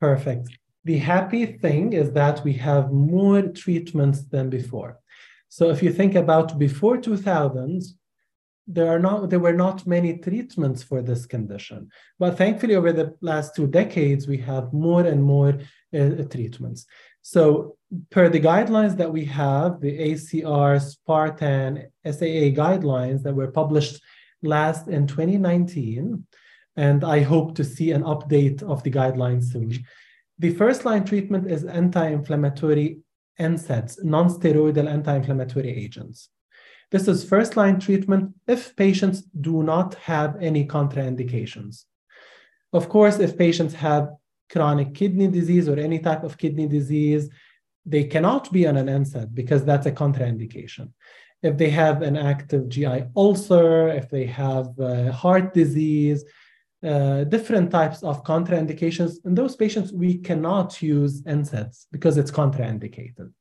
Perfect 0.00 0.50
the 0.84 0.98
happy 0.98 1.46
thing 1.46 1.92
is 1.92 2.12
that 2.12 2.42
we 2.44 2.52
have 2.54 2.92
more 2.92 3.42
treatments 3.42 4.22
than 4.24 4.50
before. 4.50 4.98
So 5.48 5.70
if 5.70 5.82
you 5.82 5.92
think 5.92 6.14
about 6.14 6.58
before 6.58 6.96
2000, 6.96 7.82
there 8.66 8.88
are 8.88 8.98
not 8.98 9.28
there 9.28 9.40
were 9.40 9.52
not 9.52 9.86
many 9.86 10.18
treatments 10.18 10.82
for 10.82 11.02
this 11.02 11.26
condition, 11.26 11.90
but 12.18 12.38
thankfully 12.38 12.76
over 12.76 12.92
the 12.92 13.14
last 13.20 13.56
two 13.56 13.66
decades 13.66 14.28
we 14.28 14.38
have 14.38 14.72
more 14.72 15.04
and 15.04 15.22
more 15.22 15.58
uh, 15.94 16.22
treatments. 16.30 16.86
So 17.22 17.76
per 18.10 18.28
the 18.28 18.40
guidelines 18.40 18.96
that 18.96 19.12
we 19.12 19.24
have, 19.26 19.80
the 19.80 19.96
ACR, 19.96 20.80
Spartan, 20.80 21.88
SAA 22.04 22.50
guidelines 22.52 23.22
that 23.22 23.34
were 23.34 23.50
published 23.50 24.02
last 24.42 24.88
in 24.88 25.06
2019, 25.06 26.26
and 26.76 27.04
I 27.04 27.20
hope 27.20 27.54
to 27.56 27.64
see 27.64 27.92
an 27.92 28.02
update 28.02 28.62
of 28.62 28.82
the 28.82 28.90
guidelines 28.90 29.52
soon. 29.52 29.72
The 30.38 30.50
first 30.50 30.84
line 30.84 31.04
treatment 31.04 31.50
is 31.50 31.64
anti-inflammatory 31.64 32.98
NSAIDs, 33.38 34.02
non-steroidal 34.02 34.90
anti-inflammatory 34.90 35.70
agents. 35.70 36.28
This 36.90 37.08
is 37.08 37.24
first 37.24 37.56
line 37.56 37.78
treatment 37.78 38.34
if 38.46 38.74
patients 38.76 39.22
do 39.22 39.62
not 39.62 39.94
have 39.94 40.36
any 40.40 40.66
contraindications. 40.66 41.84
Of 42.72 42.88
course, 42.88 43.18
if 43.18 43.38
patients 43.38 43.74
have 43.74 44.10
chronic 44.52 44.94
kidney 44.94 45.28
disease 45.28 45.68
or 45.68 45.78
any 45.78 45.98
type 45.98 46.22
of 46.22 46.38
kidney 46.38 46.66
disease, 46.66 47.28
they 47.84 48.04
cannot 48.04 48.52
be 48.52 48.66
on 48.66 48.76
an 48.76 48.86
NSAID 48.86 49.34
because 49.34 49.64
that's 49.64 49.86
a 49.86 49.92
contraindication. 49.92 50.90
If 51.42 51.56
they 51.56 51.70
have 51.70 52.02
an 52.02 52.16
active 52.16 52.68
GI 52.68 53.06
ulcer, 53.16 53.88
if 53.88 54.08
they 54.08 54.26
have 54.26 54.68
uh, 54.78 55.10
heart 55.10 55.52
disease, 55.54 56.24
uh, 56.84 57.24
different 57.24 57.70
types 57.70 58.02
of 58.02 58.24
contraindications. 58.24 59.24
In 59.24 59.34
those 59.34 59.54
patients, 59.56 59.92
we 59.92 60.18
cannot 60.18 60.82
use 60.82 61.22
NSAIDs 61.22 61.86
because 61.92 62.16
it's 62.16 62.30
contraindicated. 62.30 63.32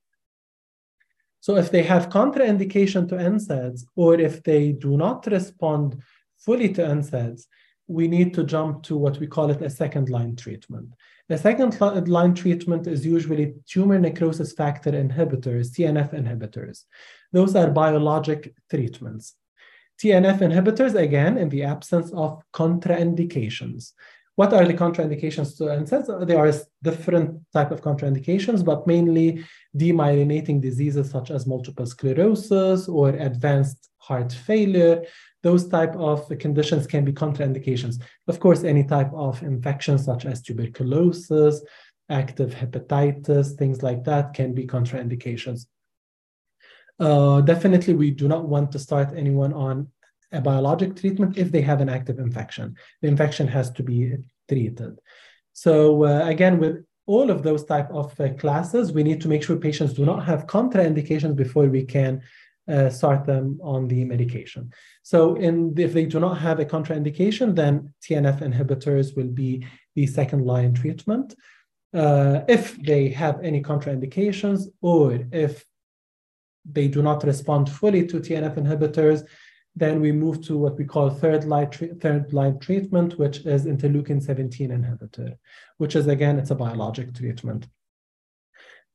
So 1.39 1.57
if 1.57 1.71
they 1.71 1.81
have 1.81 2.09
contraindication 2.09 3.09
to 3.09 3.15
NSAIDs, 3.15 3.83
or 3.95 4.19
if 4.19 4.43
they 4.43 4.73
do 4.73 4.95
not 4.95 5.25
respond 5.25 6.01
fully 6.37 6.69
to 6.73 6.81
NSAIDs, 6.83 7.47
we 7.91 8.07
need 8.07 8.33
to 8.33 8.43
jump 8.43 8.83
to 8.83 8.95
what 8.95 9.19
we 9.19 9.27
call 9.27 9.51
it 9.51 9.61
a 9.61 9.69
second 9.69 10.09
line 10.09 10.35
treatment. 10.35 10.89
The 11.27 11.37
second 11.37 11.79
line 12.07 12.33
treatment 12.33 12.87
is 12.87 13.05
usually 13.05 13.53
tumor 13.67 13.99
necrosis 13.99 14.53
factor 14.53 14.91
inhibitors, 14.91 15.71
TNF 15.71 16.13
inhibitors. 16.13 16.83
Those 17.31 17.55
are 17.55 17.69
biologic 17.69 18.53
treatments. 18.69 19.35
TNF 20.01 20.39
inhibitors, 20.39 20.95
again, 20.95 21.37
in 21.37 21.49
the 21.49 21.63
absence 21.63 22.11
of 22.13 22.41
contraindications. 22.53 23.91
What 24.41 24.53
are 24.53 24.65
the 24.65 24.73
contraindications 24.73 25.55
to 25.57 25.65
NSAIDs? 25.65 26.25
There 26.25 26.39
are 26.43 26.51
different 26.81 27.27
type 27.53 27.69
of 27.69 27.83
contraindications, 27.83 28.65
but 28.65 28.87
mainly 28.87 29.45
demyelinating 29.77 30.59
diseases 30.59 31.11
such 31.11 31.29
as 31.29 31.45
multiple 31.45 31.85
sclerosis 31.85 32.87
or 32.87 33.09
advanced 33.09 33.91
heart 33.99 34.33
failure. 34.33 35.05
Those 35.43 35.67
type 35.67 35.95
of 35.95 36.27
conditions 36.39 36.87
can 36.87 37.05
be 37.05 37.13
contraindications. 37.13 38.01
Of 38.27 38.39
course, 38.39 38.63
any 38.63 38.83
type 38.83 39.11
of 39.13 39.43
infection 39.43 39.99
such 39.99 40.25
as 40.25 40.41
tuberculosis, 40.41 41.61
active 42.09 42.49
hepatitis, 42.55 43.55
things 43.59 43.83
like 43.83 44.03
that 44.05 44.33
can 44.33 44.55
be 44.55 44.65
contraindications. 44.65 45.67
Uh, 46.99 47.41
definitely, 47.41 47.93
we 47.93 48.09
do 48.09 48.27
not 48.27 48.47
want 48.47 48.71
to 48.71 48.79
start 48.79 49.09
anyone 49.15 49.53
on 49.53 49.87
a 50.31 50.41
biologic 50.41 50.95
treatment 50.95 51.37
if 51.37 51.51
they 51.51 51.61
have 51.61 51.81
an 51.81 51.89
active 51.89 52.19
infection. 52.19 52.75
The 53.01 53.07
infection 53.07 53.47
has 53.47 53.71
to 53.71 53.83
be 53.83 54.15
treated. 54.47 54.99
So 55.53 56.05
uh, 56.05 56.27
again, 56.27 56.59
with 56.59 56.85
all 57.05 57.29
of 57.29 57.43
those 57.43 57.65
type 57.65 57.89
of 57.91 58.17
uh, 58.19 58.29
classes, 58.33 58.91
we 58.91 59.03
need 59.03 59.21
to 59.21 59.27
make 59.27 59.43
sure 59.43 59.57
patients 59.57 59.93
do 59.93 60.05
not 60.05 60.23
have 60.25 60.47
contraindications 60.47 61.35
before 61.35 61.67
we 61.67 61.83
can 61.83 62.21
uh, 62.67 62.89
start 62.89 63.25
them 63.25 63.59
on 63.61 63.87
the 63.87 64.05
medication. 64.05 64.71
So 65.03 65.35
in, 65.35 65.73
if 65.77 65.93
they 65.93 66.05
do 66.05 66.19
not 66.19 66.37
have 66.37 66.59
a 66.59 66.65
contraindication, 66.65 67.55
then 67.55 67.93
TNF 68.01 68.41
inhibitors 68.41 69.15
will 69.15 69.27
be 69.27 69.65
the 69.95 70.07
second 70.07 70.45
line 70.45 70.73
treatment. 70.73 71.35
Uh, 71.93 72.41
if 72.47 72.81
they 72.81 73.09
have 73.09 73.43
any 73.43 73.61
contraindications 73.61 74.67
or 74.81 75.19
if 75.33 75.65
they 76.63 76.87
do 76.87 77.01
not 77.01 77.23
respond 77.23 77.69
fully 77.69 78.05
to 78.07 78.19
TNF 78.19 78.55
inhibitors, 78.55 79.23
then 79.75 80.01
we 80.01 80.11
move 80.11 80.41
to 80.45 80.57
what 80.57 80.77
we 80.77 80.85
call 80.85 81.09
third 81.09 81.45
line, 81.45 81.69
third 81.71 82.33
line 82.33 82.59
treatment, 82.59 83.17
which 83.17 83.45
is 83.45 83.65
interleukin 83.65 84.21
17 84.21 84.69
inhibitor, 84.69 85.37
which 85.77 85.95
is 85.95 86.07
again, 86.07 86.37
it's 86.37 86.51
a 86.51 86.55
biologic 86.55 87.15
treatment. 87.15 87.67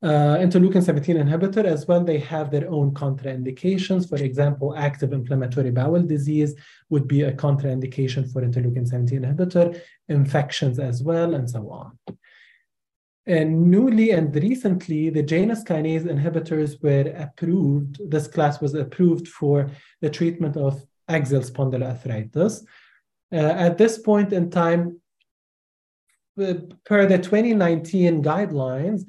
Uh, 0.03 0.37
interleukin 0.37 0.85
17 0.85 1.17
inhibitor 1.17 1.65
as 1.65 1.89
well, 1.89 2.05
they 2.05 2.19
have 2.19 2.51
their 2.51 2.71
own 2.71 2.93
contraindications. 2.93 4.07
For 4.07 4.17
example, 4.17 4.77
active 4.77 5.15
inflammatory 5.15 5.71
bowel 5.71 6.03
disease 6.03 6.55
would 6.91 7.09
be 7.09 7.23
a 7.23 7.33
contraindication 7.33 8.31
for 8.31 8.43
interleukin 8.43 8.87
17 8.87 9.23
inhibitor, 9.23 9.81
infections 10.09 10.79
as 10.79 11.03
well, 11.03 11.35
and 11.35 11.49
so 11.49 11.71
on. 11.71 11.99
And 13.27 13.71
newly 13.71 14.13
and 14.13 14.35
recently, 14.35 15.11
the 15.11 15.23
Janus 15.23 15.65
kinase 15.65 16.05
inhibitors 16.05 16.81
were 16.83 17.13
approved. 17.17 17.99
This 18.09 18.29
class 18.29 18.61
was 18.61 18.75
approved 18.75 19.27
for 19.27 19.69
the 20.01 20.11
treatment 20.11 20.57
of 20.57 20.85
axial 21.09 21.43
spondyloarthritis. 21.43 22.65
Uh, 23.33 23.37
at 23.37 23.79
this 23.79 23.99
point 23.99 24.33
in 24.33 24.51
time, 24.51 25.01
uh, 26.41 26.55
per 26.85 27.07
the 27.07 27.19
2019 27.19 28.23
guidelines, 28.23 29.03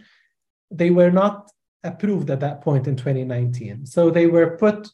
they 0.72 0.90
were 0.90 1.12
not 1.12 1.52
approved 1.84 2.30
at 2.32 2.40
that 2.40 2.62
point 2.62 2.88
in 2.88 2.96
2019. 2.96 3.86
So 3.86 4.10
they 4.10 4.26
were 4.26 4.58
put 4.58 4.90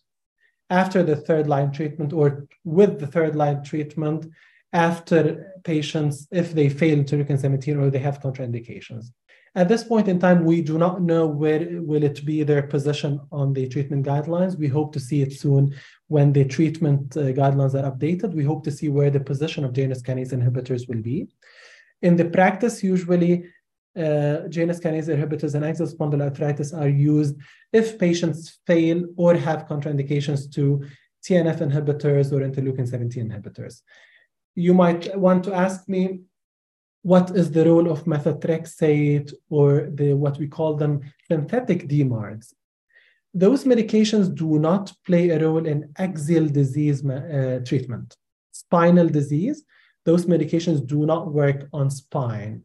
after 0.69 1.03
the 1.03 1.15
third 1.15 1.47
line 1.47 1.71
treatment 1.71 2.11
or 2.11 2.45
with 2.63 2.99
the 2.99 3.07
third 3.07 3.35
line 3.35 3.63
treatment 3.63 4.25
after 4.73 5.53
patients 5.63 6.27
if 6.31 6.53
they 6.53 6.67
fail 6.67 6.97
interleukin 6.97 7.39
17 7.39 7.77
or 7.77 7.89
they 7.89 7.99
have 7.99 8.19
contraindications. 8.19 9.05
At 9.55 9.69
this 9.69 9.83
point 9.83 10.07
in 10.07 10.19
time, 10.19 10.45
we 10.45 10.61
do 10.63 10.79
not 10.79 11.03
know 11.03 11.27
where 11.27 11.67
will 11.81 12.01
it 12.01 12.25
be 12.25 12.41
their 12.41 12.63
position 12.63 13.19
on 13.31 13.53
the 13.53 13.67
treatment 13.67 14.03
guidelines. 14.03 14.57
We 14.57 14.67
hope 14.67 14.93
to 14.93 14.99
see 14.99 15.21
it 15.21 15.33
soon 15.33 15.75
when 16.07 16.33
the 16.33 16.43
treatment 16.45 17.15
uh, 17.15 17.33
guidelines 17.33 17.75
are 17.75 17.91
updated. 17.91 18.33
We 18.33 18.43
hope 18.43 18.63
to 18.63 18.71
see 18.71 18.89
where 18.89 19.11
the 19.11 19.19
position 19.19 19.63
of 19.63 19.73
Janus 19.73 20.01
kinase 20.01 20.33
inhibitors 20.33 20.87
will 20.89 21.03
be. 21.03 21.27
In 22.01 22.15
the 22.15 22.25
practice, 22.25 22.83
usually 22.83 23.45
uh, 23.95 24.47
Janus 24.49 24.79
kinase 24.79 25.07
inhibitors 25.07 25.53
and 25.53 25.63
axial 25.63 25.87
spondyloarthritis 25.87 26.75
are 26.75 26.89
used 26.89 27.35
if 27.71 27.99
patients 27.99 28.59
fail 28.65 29.05
or 29.17 29.35
have 29.35 29.67
contraindications 29.67 30.51
to 30.53 30.83
TNF 31.23 31.59
inhibitors 31.59 32.31
or 32.31 32.39
interleukin 32.39 32.87
17 32.87 33.29
inhibitors. 33.29 33.81
You 34.55 34.73
might 34.73 35.17
want 35.17 35.43
to 35.45 35.53
ask 35.53 35.87
me, 35.87 36.21
what 37.01 37.35
is 37.35 37.51
the 37.51 37.65
role 37.65 37.91
of 37.91 38.05
methotrexate 38.05 39.33
or 39.49 39.89
the 39.93 40.13
what 40.13 40.37
we 40.37 40.47
call 40.47 40.75
them 40.75 41.01
synthetic 41.27 41.87
DMARDs? 41.89 42.53
Those 43.33 43.65
medications 43.65 44.33
do 44.33 44.59
not 44.59 44.93
play 45.05 45.29
a 45.29 45.39
role 45.39 45.65
in 45.65 45.91
axial 45.97 46.47
disease 46.47 47.03
uh, 47.03 47.59
treatment. 47.65 48.15
Spinal 48.51 49.09
disease, 49.09 49.63
those 50.05 50.25
medications 50.27 50.85
do 50.85 51.05
not 51.05 51.33
work 51.33 51.67
on 51.73 51.89
spine. 51.89 52.63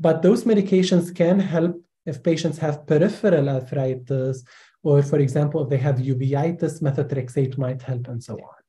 But 0.00 0.22
those 0.22 0.44
medications 0.44 1.14
can 1.14 1.38
help 1.38 1.80
if 2.04 2.22
patients 2.22 2.58
have 2.58 2.86
peripheral 2.86 3.48
arthritis, 3.48 4.42
or 4.82 5.02
for 5.02 5.18
example, 5.18 5.62
if 5.62 5.68
they 5.70 5.76
have 5.76 5.96
uveitis, 5.96 6.82
methotrexate 6.82 7.56
might 7.56 7.80
help, 7.80 8.08
and 8.08 8.22
so 8.22 8.34
on. 8.34 8.61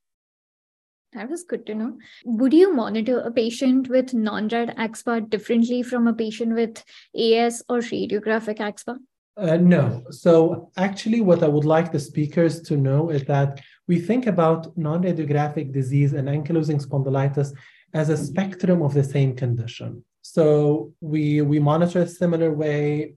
That 1.13 1.29
was 1.29 1.43
good 1.43 1.65
to 1.67 1.75
know. 1.75 1.97
Would 2.25 2.53
you 2.53 2.73
monitor 2.73 3.19
a 3.19 3.31
patient 3.31 3.87
with 3.87 4.13
non-rad 4.13 4.75
axSpA 4.77 5.29
differently 5.29 5.83
from 5.83 6.07
a 6.07 6.13
patient 6.13 6.53
with 6.53 6.83
AS 7.15 7.63
or 7.69 7.79
radiographic 7.79 8.57
axSpA? 8.57 8.97
Uh, 9.35 9.57
no. 9.57 10.03
So 10.09 10.71
actually, 10.77 11.21
what 11.21 11.43
I 11.43 11.47
would 11.47 11.65
like 11.65 11.91
the 11.91 11.99
speakers 11.99 12.61
to 12.61 12.77
know 12.77 13.09
is 13.09 13.23
that 13.25 13.61
we 13.87 13.99
think 13.99 14.27
about 14.27 14.75
non-radiographic 14.77 15.71
disease 15.71 16.13
and 16.13 16.27
ankylosing 16.27 16.83
spondylitis 16.83 17.53
as 17.93 18.09
a 18.09 18.17
spectrum 18.17 18.81
of 18.81 18.93
the 18.93 19.03
same 19.03 19.35
condition. 19.35 20.03
So 20.21 20.93
we 21.01 21.41
we 21.41 21.59
monitor 21.59 22.01
a 22.01 22.07
similar 22.07 22.53
way, 22.53 23.15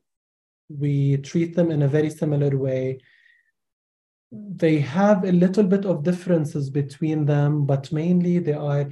we 0.68 1.18
treat 1.18 1.54
them 1.54 1.70
in 1.70 1.82
a 1.82 1.88
very 1.88 2.10
similar 2.10 2.56
way. 2.56 2.98
They 4.56 4.78
have 4.78 5.24
a 5.24 5.32
little 5.32 5.64
bit 5.64 5.84
of 5.84 6.02
differences 6.02 6.70
between 6.70 7.26
them, 7.26 7.66
but 7.66 7.92
mainly 7.92 8.38
they 8.38 8.54
are 8.54 8.88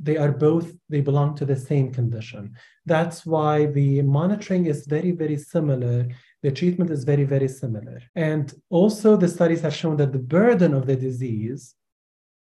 they 0.00 0.16
are 0.16 0.32
both 0.32 0.72
they 0.88 1.00
belong 1.00 1.36
to 1.36 1.44
the 1.44 1.56
same 1.56 1.92
condition. 1.92 2.54
That's 2.84 3.24
why 3.24 3.66
the 3.66 4.02
monitoring 4.02 4.66
is 4.66 4.86
very 4.86 5.12
very 5.12 5.38
similar. 5.38 6.08
The 6.42 6.52
treatment 6.52 6.90
is 6.90 7.04
very 7.04 7.24
very 7.24 7.48
similar, 7.48 8.00
and 8.14 8.52
also 8.70 9.16
the 9.16 9.28
studies 9.28 9.62
have 9.62 9.74
shown 9.74 9.96
that 9.98 10.12
the 10.12 10.18
burden 10.18 10.74
of 10.74 10.86
the 10.86 10.96
disease 10.96 11.74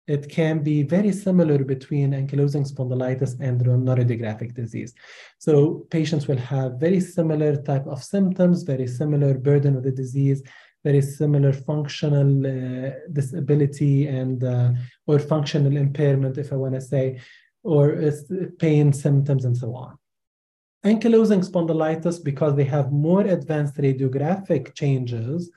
it 0.08 0.30
can 0.30 0.62
be 0.62 0.84
very 0.84 1.12
similar 1.12 1.64
between 1.64 2.12
ankylosing 2.12 2.70
spondylitis 2.70 3.40
and 3.40 3.62
radiographic 3.62 4.54
disease. 4.54 4.94
So 5.40 5.86
patients 5.90 6.28
will 6.28 6.38
have 6.38 6.74
very 6.74 7.00
similar 7.00 7.62
type 7.62 7.88
of 7.88 8.04
symptoms, 8.04 8.64
very 8.64 8.88
similar 8.88 9.34
burden 9.36 9.78
of 9.78 9.84
the 9.84 9.92
disease, 9.92 10.44
very 10.84 11.02
similar 11.02 11.54
functional 11.54 12.46
uh, 12.46 12.92
disability 13.12 14.08
and 14.08 14.44
uh, 14.44 14.72
or 15.08 15.20
functional 15.20 15.78
impairment, 15.78 16.38
if 16.38 16.52
I 16.52 16.56
want 16.56 16.76
to 16.76 16.82
say, 16.82 17.20
or 17.64 18.12
pain 18.60 18.92
symptoms 18.92 19.46
and 19.46 19.56
so 19.56 19.74
on. 19.76 19.98
Ankylosing 20.86 21.48
spondylitis, 21.50 22.22
because 22.22 22.56
they 22.56 22.66
have 22.66 22.92
more 22.92 23.22
advanced 23.22 23.78
radiographic 23.78 24.76
changes, 24.76 25.50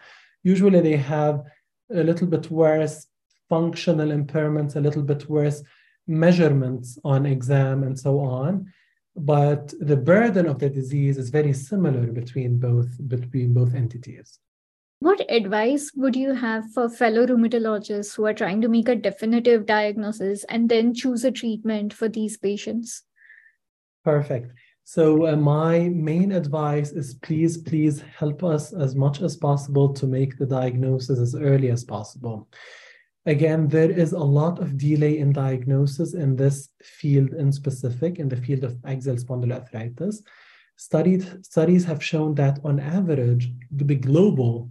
usually 0.45 0.81
they 0.81 0.97
have 0.97 1.43
a 1.93 2.05
little 2.05 2.29
bit 2.29 2.49
worse 2.51 3.07
functional 3.49 4.09
impairments, 4.09 4.77
a 4.77 4.81
little 4.81 5.03
bit 5.03 5.29
worse 5.29 5.63
measurements 6.07 6.99
on 7.05 7.27
exam 7.27 7.83
and 7.83 7.99
so 7.99 8.21
on. 8.21 8.73
But 9.17 9.73
the 9.81 9.97
burden 9.97 10.47
of 10.47 10.59
the 10.59 10.69
disease 10.69 11.17
is 11.19 11.31
very 11.31 11.53
similar 11.53 12.07
between 12.13 12.59
both 12.59 12.91
between 13.09 13.55
both 13.55 13.75
entities. 13.75 14.39
What 15.01 15.31
advice 15.31 15.91
would 15.95 16.17
you 16.17 16.33
have 16.33 16.71
for 16.73 16.89
fellow 16.89 17.27
rheumatologists 17.27 18.17
who 18.17 18.25
are 18.25 18.33
trying 18.33 18.63
to 18.63 18.69
make 18.69 18.89
a 18.89 18.97
definitive 18.97 19.67
diagnosis 19.67 20.45
and 20.45 20.69
then 20.69 20.95
choose 20.95 21.23
a 21.25 21.31
treatment 21.31 21.93
for 21.93 22.09
these 22.09 22.39
patients? 22.39 23.03
Perfect. 24.05 24.53
So, 24.85 25.27
uh, 25.27 25.37
my 25.37 25.89
main 25.89 26.33
advice 26.33 26.93
is 26.93 27.15
please, 27.15 27.59
please 27.59 28.01
help 28.01 28.43
us 28.43 28.73
as 28.73 28.95
much 28.95 29.21
as 29.21 29.37
possible 29.37 29.93
to 29.93 30.07
make 30.07 30.39
the 30.39 30.47
diagnosis 30.47 31.19
as 31.19 31.35
early 31.35 31.71
as 31.71 31.85
possible. 31.85 32.49
Again, 33.27 33.67
there 33.67 33.91
is 33.91 34.13
a 34.13 34.19
lot 34.19 34.61
of 34.61 34.79
delay 34.79 35.19
in 35.19 35.33
diagnosis 35.33 36.15
in 36.15 36.37
this 36.37 36.69
field 36.83 37.35
in 37.35 37.51
specific, 37.51 38.19
in 38.21 38.29
the 38.29 38.37
field 38.37 38.63
of 38.63 38.79
axial 38.85 39.17
spondyloarthritis. 39.17 40.23
Studied, 40.77 41.45
studies 41.45 41.85
have 41.85 42.03
shown 42.03 42.35
that 42.37 42.61
on 42.63 42.79
average, 42.79 43.53
the 43.73 43.97
global, 43.97 44.71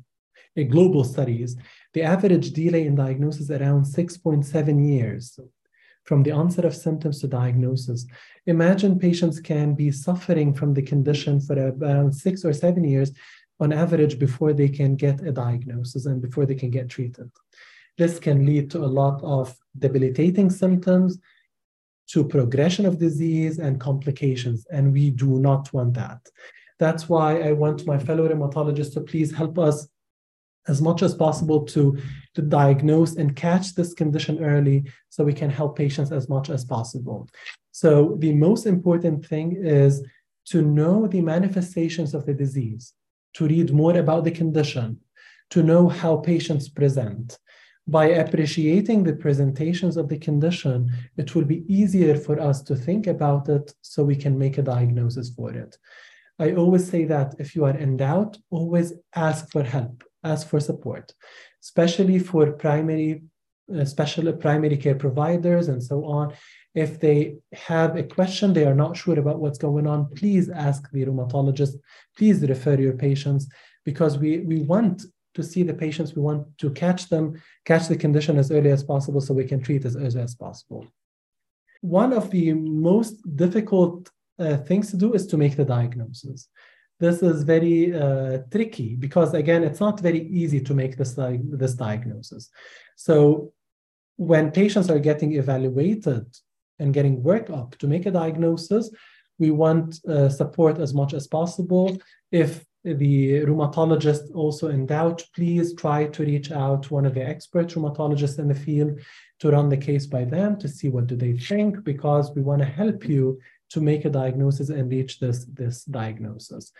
global 0.64 1.04
studies, 1.04 1.58
the 1.94 2.04
average 2.04 2.52
delay 2.52 2.86
in 2.86 2.96
diagnosis 2.96 3.50
around 3.50 3.84
6.7 3.84 4.88
years 4.88 5.40
from 6.06 6.24
the 6.24 6.32
onset 6.32 6.66
of 6.66 6.76
symptoms 6.76 7.20
to 7.20 7.28
diagnosis. 7.28 8.06
Imagine 8.46 9.00
patients 9.00 9.40
can 9.40 9.74
be 9.74 9.92
suffering 9.92 10.54
from 10.54 10.74
the 10.74 10.82
condition 10.82 11.42
for 11.42 11.56
around 11.56 12.14
six 12.14 12.46
or 12.46 12.54
seven 12.54 12.84
years 12.84 13.12
on 13.60 13.74
average 13.74 14.20
before 14.20 14.54
they 14.54 14.70
can 14.70 14.96
get 14.96 15.22
a 15.22 15.32
diagnosis 15.32 16.06
and 16.06 16.22
before 16.22 16.46
they 16.46 16.56
can 16.56 16.70
get 16.70 16.90
treated. 16.90 17.30
This 17.98 18.20
can 18.20 18.46
lead 18.46 18.70
to 18.72 18.80
a 18.80 18.94
lot 19.02 19.24
of 19.24 19.56
debilitating 19.78 20.50
symptoms, 20.50 21.18
to 22.08 22.24
progression 22.24 22.86
of 22.86 23.00
disease 23.00 23.58
and 23.60 23.80
complications, 23.80 24.66
and 24.72 24.94
we 24.94 25.10
do 25.10 25.40
not 25.40 25.72
want 25.74 25.94
that. 25.96 26.20
That's 26.78 27.10
why 27.10 27.40
I 27.40 27.54
want 27.54 27.88
my 27.88 27.98
fellow 27.98 28.28
rheumatologists 28.28 28.94
to 28.94 29.02
please 29.02 29.34
help 29.34 29.58
us 29.58 29.88
as 30.68 30.82
much 30.82 31.02
as 31.04 31.14
possible 31.14 31.64
to, 31.66 31.98
to 32.34 32.42
diagnose 32.42 33.16
and 33.16 33.36
catch 33.36 33.76
this 33.76 33.94
condition 33.94 34.44
early 34.44 34.84
so 35.10 35.24
we 35.24 35.34
can 35.34 35.50
help 35.50 35.78
patients 35.78 36.12
as 36.12 36.28
much 36.30 36.50
as 36.50 36.66
possible. 36.66 37.28
So, 37.72 38.16
the 38.20 38.34
most 38.34 38.66
important 38.66 39.26
thing 39.26 39.58
is 39.58 40.04
to 40.46 40.62
know 40.62 41.08
the 41.08 41.22
manifestations 41.22 42.14
of 42.14 42.26
the 42.26 42.34
disease, 42.34 42.94
to 43.34 43.48
read 43.48 43.74
more 43.74 43.98
about 43.98 44.24
the 44.24 44.32
condition, 44.32 45.00
to 45.50 45.64
know 45.64 45.90
how 45.90 46.18
patients 46.18 46.70
present, 46.70 47.38
by 47.88 48.08
appreciating 48.08 49.04
the 49.04 49.14
presentations 49.14 49.96
of 49.96 50.10
the 50.10 50.18
condition, 50.18 50.92
it 51.18 51.36
will 51.36 51.46
be 51.46 51.64
easier 51.68 52.16
for 52.16 52.40
us 52.40 52.64
to 52.64 52.76
think 52.76 53.06
about 53.06 53.48
it 53.48 53.74
so 53.82 54.04
we 54.04 54.16
can 54.16 54.38
make 54.38 54.58
a 54.58 54.64
diagnosis 54.64 55.30
for 55.30 55.54
it. 55.54 55.78
I 56.40 56.54
always 56.54 56.90
say 56.90 57.06
that 57.06 57.36
if 57.40 57.56
you 57.56 57.64
are 57.66 57.78
in 57.78 57.98
doubt, 57.98 58.38
always 58.50 58.94
ask 59.16 59.52
for 59.52 59.64
help, 59.64 60.04
ask 60.32 60.48
for 60.50 60.60
support, 60.60 61.14
especially 61.64 62.20
for 62.20 62.44
primary, 62.66 63.24
uh, 63.76 63.86
special 63.86 64.32
primary 64.34 64.78
care 64.78 65.00
providers 65.06 65.68
and 65.68 65.82
so 65.82 65.98
on. 66.06 66.34
If 66.74 67.00
they 67.00 67.38
have 67.54 67.96
a 67.96 68.04
question, 68.04 68.48
they 68.52 68.66
are 68.66 68.80
not 68.84 68.98
sure 68.98 69.20
about 69.20 69.40
what's 69.40 69.58
going 69.68 69.88
on, 69.88 70.10
please 70.20 70.50
ask 70.50 70.82
the 70.92 71.06
rheumatologist, 71.06 71.76
please 72.18 72.42
refer 72.42 72.76
your 72.76 72.98
patients 73.08 73.48
because 73.86 74.18
we, 74.18 74.40
we 74.40 74.58
want 74.74 75.06
to 75.36 75.44
see 75.44 75.64
the 75.64 75.74
patients. 75.74 76.16
We 76.16 76.22
want 76.22 76.58
to 76.58 76.72
catch 76.72 77.10
them, 77.10 77.42
catch 77.66 77.88
the 77.88 77.98
condition 77.98 78.38
as 78.38 78.52
early 78.52 78.72
as 78.72 78.84
possible 78.84 79.22
so 79.22 79.34
we 79.34 79.46
can 79.46 79.62
treat 79.62 79.86
as 79.86 79.96
early 79.96 80.22
as 80.22 80.36
possible. 80.36 80.88
One 81.82 82.14
of 82.14 82.32
the 82.32 82.54
most 82.54 83.16
difficult 83.36 84.10
uh, 84.40 84.58
things 84.58 84.90
to 84.92 84.98
do 84.98 85.14
is 85.14 85.28
to 85.28 85.38
make 85.38 85.56
the 85.56 85.66
diagnosis. 85.66 86.48
This 87.00 87.22
is 87.22 87.44
very 87.44 87.94
uh, 87.94 88.40
tricky 88.52 88.96
because, 88.96 89.34
again, 89.34 89.64
it's 89.64 89.80
not 89.80 90.00
very 90.00 90.28
easy 90.28 90.62
to 90.62 90.74
make 90.74 90.98
this, 90.98 91.14
this 91.14 91.74
diagnosis. 91.74 92.50
So, 92.96 93.52
when 94.18 94.52
patients 94.52 94.90
are 94.90 95.00
getting 95.00 95.34
evaluated 95.34 96.26
and 96.80 96.94
getting 96.94 97.22
work 97.22 97.50
up 97.50 97.78
to 97.80 97.88
make 97.88 98.06
a 98.06 98.12
diagnosis, 98.12 98.90
we 99.40 99.52
want 99.52 100.00
uh, 100.06 100.30
support 100.30 100.80
as 100.80 100.94
much 100.94 101.14
as 101.14 101.28
possible. 101.28 101.98
If 102.32 102.66
the 102.86 103.42
rheumatologist 103.42 104.34
also 104.34 104.70
in 104.70 104.86
doubt, 104.86 105.26
please 105.36 105.74
try 105.74 106.06
to 106.06 106.24
reach 106.24 106.52
out 106.52 106.84
to 106.84 106.94
one 106.94 107.06
of 107.06 107.16
the 107.16 107.26
expert 107.26 107.70
rheumatologists 107.70 108.40
in 108.40 108.48
the 108.48 108.56
field 108.56 109.00
to 109.40 109.52
run 109.52 109.70
the 109.70 109.78
case 109.78 110.06
by 110.06 110.24
them 110.24 110.58
to 110.60 110.70
see 110.70 110.90
what 110.90 111.08
do 111.08 111.16
they 111.16 111.34
think, 111.34 111.84
because 111.84 112.32
we 112.36 112.42
want 112.42 112.62
to 112.62 112.66
help 112.66 113.10
you 113.10 113.40
to 113.70 113.82
make 113.82 114.06
a 114.06 114.10
diagnosis 114.10 114.70
and 114.70 114.92
reach 114.92 115.20
this, 115.20 115.46
this 115.46 115.84
diagnosis. 115.86 116.72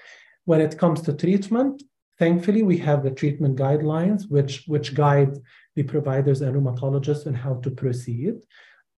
When 0.46 0.62
it 0.62 0.78
comes 0.78 1.02
to 1.02 1.14
treatment, 1.14 1.84
thankfully 2.20 2.64
we 2.64 2.78
have 2.78 3.04
the 3.04 3.12
treatment 3.12 3.58
guidelines 3.58 4.30
which, 4.30 4.64
which 4.68 4.94
guide 4.94 5.38
the 5.76 5.84
providers 5.84 6.42
and 6.42 6.56
rheumatologists 6.56 7.28
on 7.28 7.34
how 7.34 7.56
to 7.56 7.72
proceed. 7.72 8.36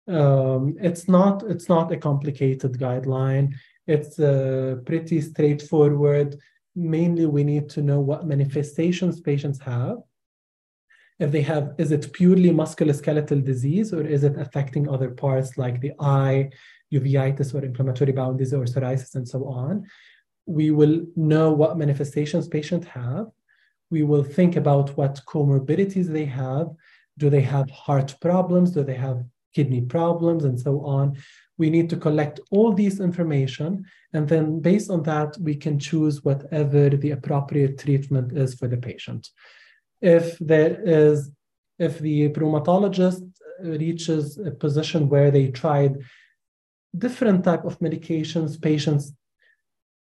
Um, 0.08 0.78
it's 0.80 1.10
not 1.10 1.44
it's 1.44 1.68
not 1.68 1.92
a 1.92 1.98
complicated 1.98 2.74
guideline 2.80 3.56
It's 3.88 4.20
uh, 4.20 4.78
pretty 4.86 5.22
straightforward. 5.22 6.38
Mainly, 6.76 7.26
we 7.26 7.44
need 7.44 7.70
to 7.70 7.82
know 7.82 8.00
what 8.00 8.28
manifestations 8.28 9.22
patients 9.22 9.60
have. 9.60 9.98
If 11.20 11.32
they 11.32 11.42
have, 11.42 11.74
is 11.78 11.92
it 11.92 12.14
purely 12.14 12.52
musculoskeletal 12.52 13.44
disease 13.44 13.94
or 13.94 14.06
is 14.06 14.24
it 14.24 14.38
affecting 14.38 14.88
other 14.88 15.10
parts 15.10 15.58
like 15.58 15.82
the 15.82 15.94
eye, 16.00 16.52
uveitis 16.94 17.54
or 17.54 17.66
inflammatory 17.66 18.12
bowel 18.12 18.36
disease 18.36 18.54
or 18.54 18.66
psoriasis 18.66 19.16
and 19.16 19.28
so 19.28 19.46
on? 19.48 19.88
We 20.46 20.72
will 20.72 21.06
know 21.16 21.52
what 21.52 21.78
manifestations 21.78 22.48
patients 22.48 22.88
have. 22.88 23.28
We 23.90 24.04
will 24.04 24.24
think 24.24 24.56
about 24.56 24.96
what 24.96 25.22
comorbidities 25.28 26.08
they 26.08 26.26
have. 26.26 26.68
Do 27.18 27.30
they 27.30 27.42
have 27.42 27.70
heart 27.72 28.16
problems? 28.22 28.72
Do 28.72 28.84
they 28.84 28.96
have 28.96 29.24
kidney 29.56 29.82
problems 29.82 30.44
and 30.44 30.60
so 30.60 30.86
on? 30.86 31.18
We 31.58 31.72
need 31.72 31.90
to 31.90 31.98
collect 31.98 32.40
all 32.52 32.74
these 32.74 33.00
information. 33.00 33.86
And 34.14 34.30
then 34.30 34.60
based 34.60 34.92
on 34.92 35.02
that, 35.04 35.36
we 35.42 35.56
can 35.56 35.80
choose 35.80 36.24
whatever 36.24 36.90
the 36.90 37.12
appropriate 37.12 37.80
treatment 37.80 38.38
is 38.38 38.54
for 38.54 38.68
the 38.68 38.78
patient. 38.78 39.30
If 40.02 40.38
there 40.40 40.80
is, 40.84 41.32
if 41.80 42.00
the 42.00 42.30
rheumatologist 42.30 43.24
reaches 43.62 44.38
a 44.38 44.52
position 44.52 45.10
where 45.10 45.32
they 45.32 45.48
tried 45.50 45.98
different 46.98 47.44
type 47.44 47.66
of 47.66 47.80
medications, 47.80 48.62
patients 48.62 49.14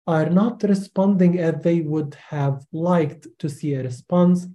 are 0.07 0.31
not 0.31 0.63
responding 0.63 1.39
as 1.39 1.63
they 1.63 1.81
would 1.81 2.15
have 2.29 2.65
liked 2.73 3.27
to 3.39 3.49
see 3.49 3.75
a 3.75 3.83
response. 3.83 4.47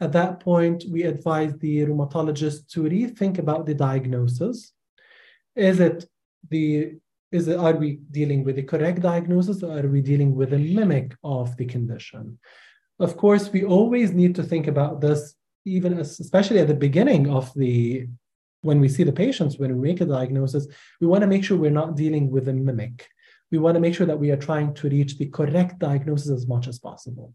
At 0.00 0.12
that 0.12 0.40
point, 0.40 0.84
we 0.90 1.04
advise 1.04 1.56
the 1.58 1.86
rheumatologist 1.86 2.68
to 2.72 2.82
rethink 2.82 3.38
about 3.38 3.66
the 3.66 3.74
diagnosis. 3.74 4.72
Is 5.54 5.80
it 5.80 6.06
the 6.50 6.94
is 7.32 7.48
it, 7.48 7.58
are 7.58 7.74
we 7.74 7.98
dealing 8.10 8.44
with 8.44 8.56
the 8.56 8.62
correct 8.62 9.00
diagnosis 9.00 9.62
or 9.62 9.78
are 9.78 9.88
we 9.88 10.00
dealing 10.00 10.34
with 10.34 10.52
a 10.52 10.58
mimic 10.58 11.14
of 11.24 11.56
the 11.56 11.66
condition? 11.66 12.38
Of 12.98 13.16
course, 13.16 13.52
we 13.52 13.64
always 13.64 14.12
need 14.12 14.34
to 14.36 14.42
think 14.42 14.66
about 14.66 15.00
this, 15.00 15.34
even 15.64 15.98
as, 15.98 16.18
especially 16.20 16.60
at 16.60 16.68
the 16.68 16.74
beginning 16.74 17.30
of 17.30 17.52
the 17.54 18.08
when 18.62 18.80
we 18.80 18.88
see 18.88 19.04
the 19.04 19.12
patients, 19.12 19.58
when 19.58 19.78
we 19.78 19.88
make 19.88 20.00
a 20.00 20.06
diagnosis, 20.06 20.66
we 21.00 21.06
want 21.06 21.20
to 21.20 21.28
make 21.28 21.44
sure 21.44 21.56
we're 21.56 21.70
not 21.70 21.94
dealing 21.94 22.30
with 22.30 22.48
a 22.48 22.52
mimic 22.52 23.06
we 23.50 23.58
want 23.58 23.74
to 23.74 23.80
make 23.80 23.94
sure 23.94 24.06
that 24.06 24.18
we 24.18 24.30
are 24.30 24.36
trying 24.36 24.74
to 24.74 24.88
reach 24.88 25.18
the 25.18 25.26
correct 25.26 25.78
diagnosis 25.78 26.30
as 26.30 26.46
much 26.46 26.66
as 26.66 26.78
possible. 26.78 27.32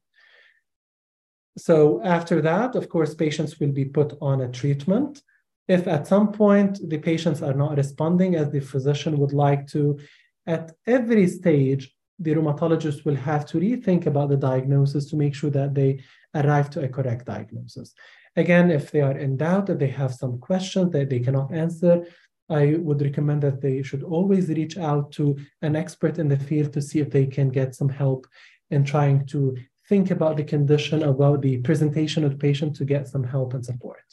So 1.57 2.01
after 2.03 2.41
that, 2.41 2.75
of 2.75 2.89
course, 2.89 3.13
patients 3.13 3.59
will 3.59 3.71
be 3.71 3.85
put 3.85 4.13
on 4.21 4.41
a 4.41 4.49
treatment. 4.49 5.21
If 5.67 5.87
at 5.87 6.07
some 6.07 6.31
point 6.31 6.79
the 6.89 6.97
patients 6.97 7.41
are 7.41 7.53
not 7.53 7.77
responding 7.77 8.35
as 8.35 8.49
the 8.49 8.59
physician 8.59 9.17
would 9.19 9.33
like 9.33 9.67
to, 9.67 9.99
at 10.45 10.71
every 10.85 11.27
stage, 11.27 11.93
the 12.21 12.35
rheumatologist 12.35 13.03
will 13.05 13.15
have 13.15 13.45
to 13.47 13.59
rethink 13.59 14.05
about 14.05 14.29
the 14.29 14.37
diagnosis 14.37 15.05
to 15.09 15.15
make 15.15 15.33
sure 15.33 15.49
that 15.49 15.73
they 15.73 15.99
arrive 16.35 16.69
to 16.69 16.83
a 16.83 16.87
correct 16.87 17.25
diagnosis. 17.25 17.93
Again, 18.35 18.71
if 18.71 18.91
they 18.91 19.01
are 19.01 19.17
in 19.17 19.37
doubt, 19.37 19.65
that 19.65 19.79
they 19.79 19.87
have 19.87 20.13
some 20.13 20.39
questions 20.39 20.91
that 20.91 21.09
they 21.09 21.19
cannot 21.19 21.53
answer, 21.53 22.05
I 22.49 22.75
would 22.79 23.01
recommend 23.01 23.41
that 23.43 23.61
they 23.61 23.81
should 23.81 24.03
always 24.03 24.49
reach 24.49 24.77
out 24.77 25.11
to 25.13 25.37
an 25.61 25.75
expert 25.75 26.19
in 26.19 26.27
the 26.27 26.37
field 26.37 26.73
to 26.73 26.81
see 26.81 26.99
if 26.99 27.09
they 27.09 27.25
can 27.25 27.49
get 27.49 27.75
some 27.75 27.89
help 27.89 28.27
in 28.69 28.83
trying 28.83 29.25
to 29.27 29.57
think 29.87 30.11
about 30.11 30.37
the 30.37 30.43
condition, 30.43 31.03
about 31.03 31.41
the 31.41 31.57
presentation 31.57 32.23
of 32.23 32.31
the 32.31 32.37
patient 32.37 32.75
to 32.75 32.85
get 32.85 33.07
some 33.07 33.23
help 33.23 33.53
and 33.53 33.65
support. 33.65 34.03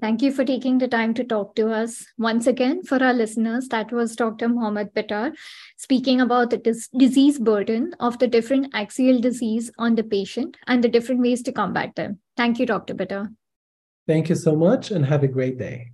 Thank 0.00 0.22
you 0.22 0.32
for 0.32 0.46
taking 0.46 0.78
the 0.78 0.88
time 0.88 1.12
to 1.14 1.24
talk 1.24 1.54
to 1.56 1.70
us. 1.70 2.06
Once 2.16 2.46
again, 2.46 2.82
for 2.82 3.02
our 3.02 3.12
listeners, 3.12 3.68
that 3.68 3.92
was 3.92 4.16
Dr. 4.16 4.48
Mohamad 4.48 4.92
Bittar 4.94 5.32
speaking 5.76 6.22
about 6.22 6.48
the 6.48 6.56
dis- 6.56 6.88
disease 6.96 7.38
burden 7.38 7.94
of 8.00 8.18
the 8.18 8.26
different 8.26 8.68
axial 8.72 9.20
disease 9.20 9.70
on 9.78 9.96
the 9.96 10.02
patient 10.02 10.56
and 10.66 10.82
the 10.82 10.88
different 10.88 11.20
ways 11.20 11.42
to 11.42 11.52
combat 11.52 11.94
them. 11.96 12.18
Thank 12.36 12.58
you, 12.58 12.64
Dr. 12.64 12.94
Pittar. 12.94 13.34
Thank 14.06 14.30
you 14.30 14.36
so 14.36 14.56
much 14.56 14.90
and 14.90 15.04
have 15.04 15.22
a 15.22 15.28
great 15.28 15.58
day. 15.58 15.88